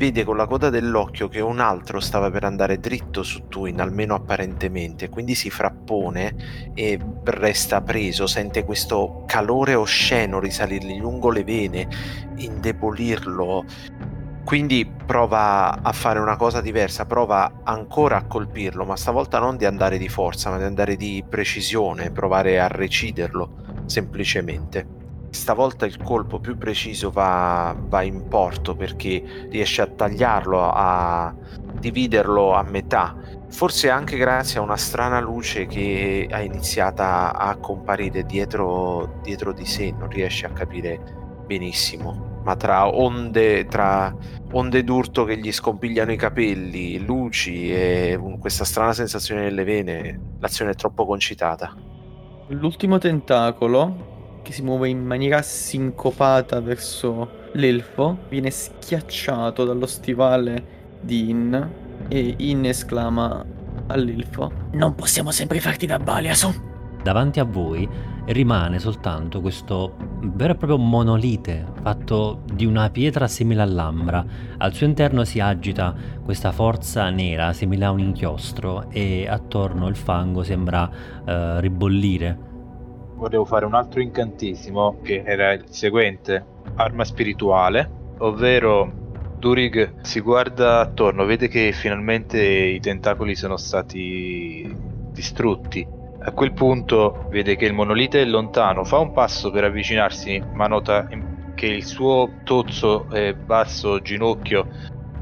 [0.00, 4.14] vede con la coda dell'occhio che un altro stava per andare dritto su Twin, almeno
[4.14, 11.86] apparentemente, quindi si frappone e resta preso, sente questo calore osceno risalirgli lungo le vene,
[12.36, 13.64] indebolirlo.
[14.42, 19.66] Quindi prova a fare una cosa diversa, prova ancora a colpirlo, ma stavolta non di
[19.66, 24.99] andare di forza, ma di andare di precisione, provare a reciderlo semplicemente
[25.30, 31.34] stavolta il colpo più preciso va, va, in porto perché riesce a tagliarlo, a
[31.78, 33.16] dividerlo a metà,
[33.48, 39.64] forse anche grazie a una strana luce che ha iniziato a comparire dietro, dietro di
[39.64, 41.00] sé, non riesce a capire
[41.46, 44.14] benissimo, ma tra onde, tra
[44.52, 50.72] onde d'urto che gli scompigliano i capelli, luci e questa strana sensazione nelle vene, l'azione
[50.72, 51.74] è troppo concitata.
[52.48, 54.09] L'ultimo tentacolo
[54.42, 61.68] che si muove in maniera sincopata verso l'elfo, viene schiacciato dallo stivale di In
[62.08, 63.44] e In esclama
[63.86, 66.68] all'elfo: Non possiamo sempre farti da balia, su!
[67.02, 67.88] Davanti a voi
[68.26, 74.24] rimane soltanto questo vero e proprio monolite fatto di una pietra simile all'ambra.
[74.58, 79.96] Al suo interno si agita questa forza nera simile a un inchiostro e attorno il
[79.96, 80.90] fango sembra
[81.24, 82.48] eh, ribollire
[83.20, 86.46] volevo fare un altro incantesimo che era il seguente,
[86.76, 88.94] arma spirituale, ovvero
[89.38, 94.74] Durig si guarda attorno, vede che finalmente i tentacoli sono stati
[95.12, 95.86] distrutti.
[96.22, 100.66] A quel punto vede che il monolite è lontano, fa un passo per avvicinarsi, ma
[100.66, 101.06] nota
[101.54, 104.68] che il suo tozzo e basso ginocchio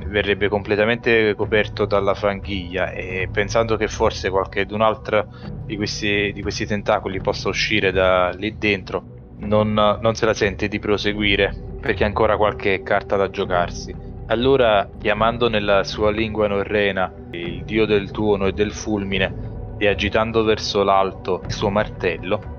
[0.09, 5.27] verrebbe completamente coperto dalla fanghiglia e pensando che forse qualche qualcun'altra
[5.65, 9.05] di questi, di questi tentacoli possa uscire da lì dentro,
[9.41, 13.95] non, non se la sente di proseguire perché ha ancora qualche carta da giocarsi.
[14.27, 19.47] Allora, chiamando nella sua lingua norrena il dio del tuono e del fulmine
[19.79, 22.57] e agitando verso l'alto il suo martello,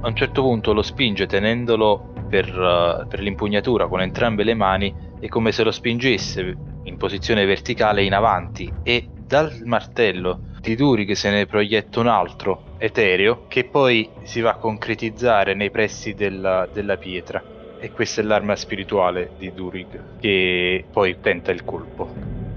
[0.00, 4.94] a un certo punto lo spinge tenendolo per, uh, per l'impugnatura con entrambe le mani
[5.20, 6.71] e come se lo spingesse in
[7.02, 13.46] posizione verticale in avanti e dal martello di Durig se ne proietta un altro etereo
[13.48, 17.42] che poi si va a concretizzare nei pressi della, della pietra
[17.80, 22.08] e questa è l'arma spirituale di Durig che poi tenta il colpo.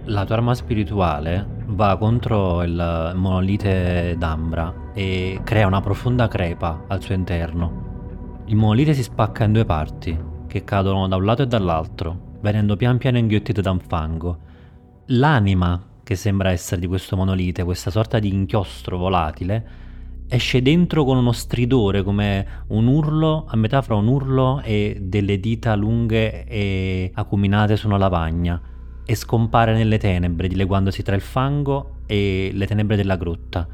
[0.03, 7.01] La tua arma spirituale va contro il monolite d'Ambra e crea una profonda crepa al
[7.01, 8.43] suo interno.
[8.45, 10.15] Il monolite si spacca in due parti,
[10.47, 14.37] che cadono da un lato e dall'altro, venendo pian piano inghiottite da un fango.
[15.07, 19.67] L'anima che sembra essere di questo monolite, questa sorta di inchiostro volatile,
[20.27, 25.39] esce dentro con uno stridore come un urlo, a metà fra un urlo e delle
[25.39, 28.61] dita lunghe e acuminate su una lavagna,
[29.03, 33.67] e scompare nelle tenebre, dileguandosi tra il fango e le tenebre della grotta.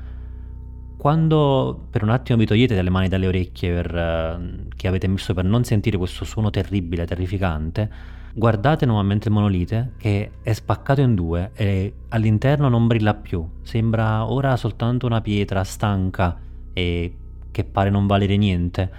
[0.96, 5.34] Quando per un attimo vi togliete dalle mani dalle orecchie per, uh, che avete messo
[5.34, 11.16] per non sentire questo suono terribile, terrificante, Guardate nuovamente il monolite che è spaccato in
[11.16, 16.40] due e all'interno non brilla più, sembra ora soltanto una pietra stanca
[16.72, 17.16] e
[17.52, 18.90] che pare non valere niente,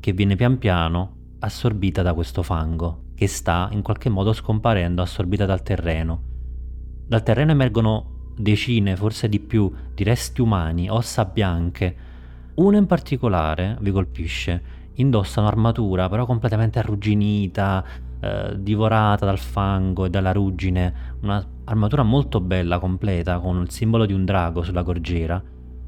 [0.00, 5.46] che viene pian piano assorbita da questo fango, che sta in qualche modo scomparendo, assorbita
[5.46, 6.22] dal terreno.
[7.06, 11.96] Dal terreno emergono decine, forse di più, di resti umani, ossa bianche.
[12.54, 14.62] Uno in particolare vi colpisce,
[14.94, 17.84] indossa un'armatura però completamente arrugginita,
[18.22, 24.12] eh, divorata dal fango e dalla ruggine, un'armatura molto bella, completa, con il simbolo di
[24.12, 25.42] un drago sulla gorgiera.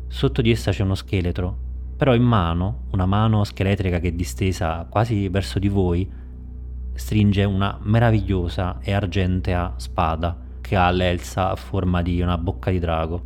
[0.09, 1.57] Sotto di essa c'è uno scheletro,
[1.95, 6.11] però in mano, una mano scheletrica che è distesa quasi verso di voi,
[6.95, 12.79] stringe una meravigliosa e argentea spada che ha l'elsa a forma di una bocca di
[12.79, 13.23] drago.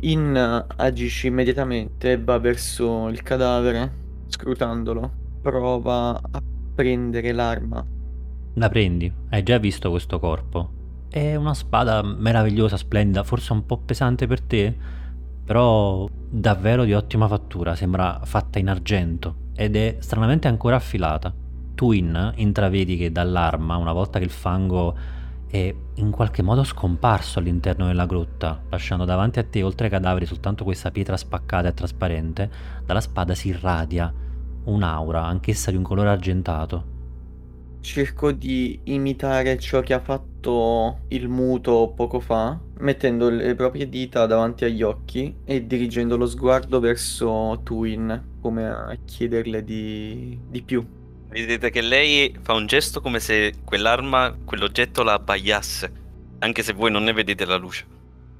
[0.00, 0.34] In
[0.68, 3.90] uh, agisce immediatamente e va verso il cadavere,
[4.26, 5.22] scrutandolo.
[5.40, 6.42] Prova a
[6.74, 7.92] prendere l'arma
[8.54, 10.70] la prendi, hai già visto questo corpo.
[11.08, 14.76] È una spada meravigliosa, splendida, forse un po' pesante per te,
[15.44, 21.32] però davvero di ottima fattura, sembra fatta in argento ed è stranamente ancora affilata.
[21.74, 24.96] Twin intravedi che dall'arma, una volta che il fango
[25.48, 30.26] è in qualche modo scomparso all'interno della grotta, lasciando davanti a te, oltre ai cadaveri,
[30.26, 32.50] soltanto questa pietra spaccata e trasparente,
[32.84, 34.12] dalla spada si irradia
[34.64, 36.92] un'aura, anch'essa di un colore argentato,
[37.84, 44.24] cerco di imitare ciò che ha fatto il muto poco fa, mettendo le proprie dita
[44.24, 50.84] davanti agli occhi e dirigendo lo sguardo verso Twin, come a chiederle di, di più.
[51.28, 55.92] Vedete che lei fa un gesto come se quell'arma, quell'oggetto la abbaiasse,
[56.38, 57.93] anche se voi non ne vedete la luce.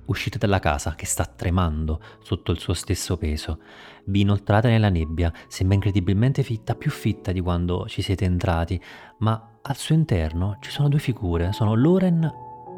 [0.07, 3.59] Uscite dalla casa che sta tremando sotto il suo stesso peso.
[4.05, 8.81] Vi inoltrate nella nebbia, sembra incredibilmente fitta, più fitta di quando ci siete entrati,
[9.19, 12.31] ma al suo interno ci sono due figure, sono Loren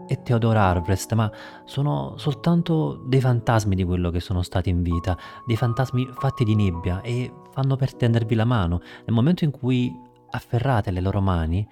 [0.07, 1.29] e Theodore Harvest, ma
[1.65, 6.55] sono soltanto dei fantasmi di quello che sono stati in vita, dei fantasmi fatti di
[6.55, 8.81] nebbia e fanno per tendervi la mano.
[9.05, 9.93] Nel momento in cui
[10.31, 11.67] afferrate le loro mani,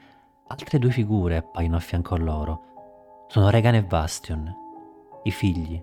[0.48, 2.61] altre due figure appaiono a fianco a loro.
[3.28, 4.62] Sono Regan e Bastion,
[5.24, 5.80] i figli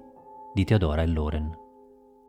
[0.53, 1.57] di Teodora e Loren.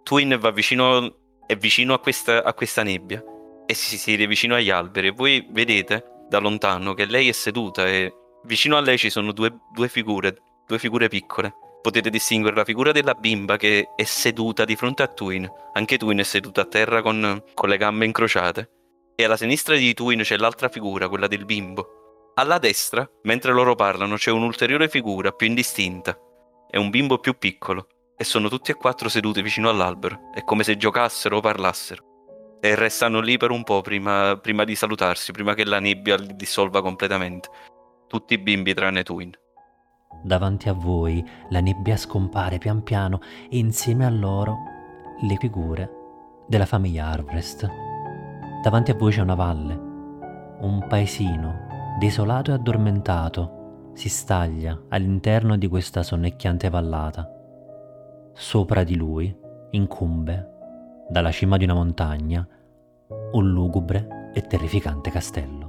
[0.02, 1.14] Twin va vicino,
[1.46, 3.22] è vicino a questa, a questa nebbia
[3.66, 7.86] e si siede vicino agli alberi e voi vedete da lontano che lei è seduta
[7.86, 8.12] e
[8.44, 10.36] vicino a lei ci sono due, due figure,
[10.66, 11.54] due figure piccole.
[11.82, 15.50] Potete distinguere la figura della bimba che è seduta di fronte a Twin.
[15.74, 18.70] Anche Twin è seduta a terra con, con le gambe incrociate.
[19.16, 22.32] E alla sinistra di Twin c'è l'altra figura, quella del bimbo.
[22.34, 26.16] Alla destra, mentre loro parlano, c'è un'ulteriore figura più indistinta,
[26.74, 30.64] e un bimbo più piccolo, e sono tutti e quattro seduti vicino all'albero, è come
[30.64, 32.02] se giocassero o parlassero.
[32.62, 36.34] E restano lì per un po' prima, prima di salutarsi, prima che la nebbia li
[36.34, 37.50] dissolva completamente.
[38.08, 39.32] Tutti i bimbi tranne Twin.
[40.22, 43.20] Davanti a voi la nebbia scompare pian piano
[43.50, 44.56] e insieme a loro
[45.20, 45.90] le figure
[46.46, 47.68] della famiglia Harvest.
[48.62, 49.74] Davanti a voi c'è una valle,
[50.60, 53.61] un paesino, desolato e addormentato,
[53.94, 57.30] si staglia all'interno di questa sonnecchiante vallata.
[58.32, 59.34] Sopra di lui
[59.70, 60.48] incumbe,
[61.08, 62.46] dalla cima di una montagna,
[63.32, 65.61] un lugubre e terrificante castello.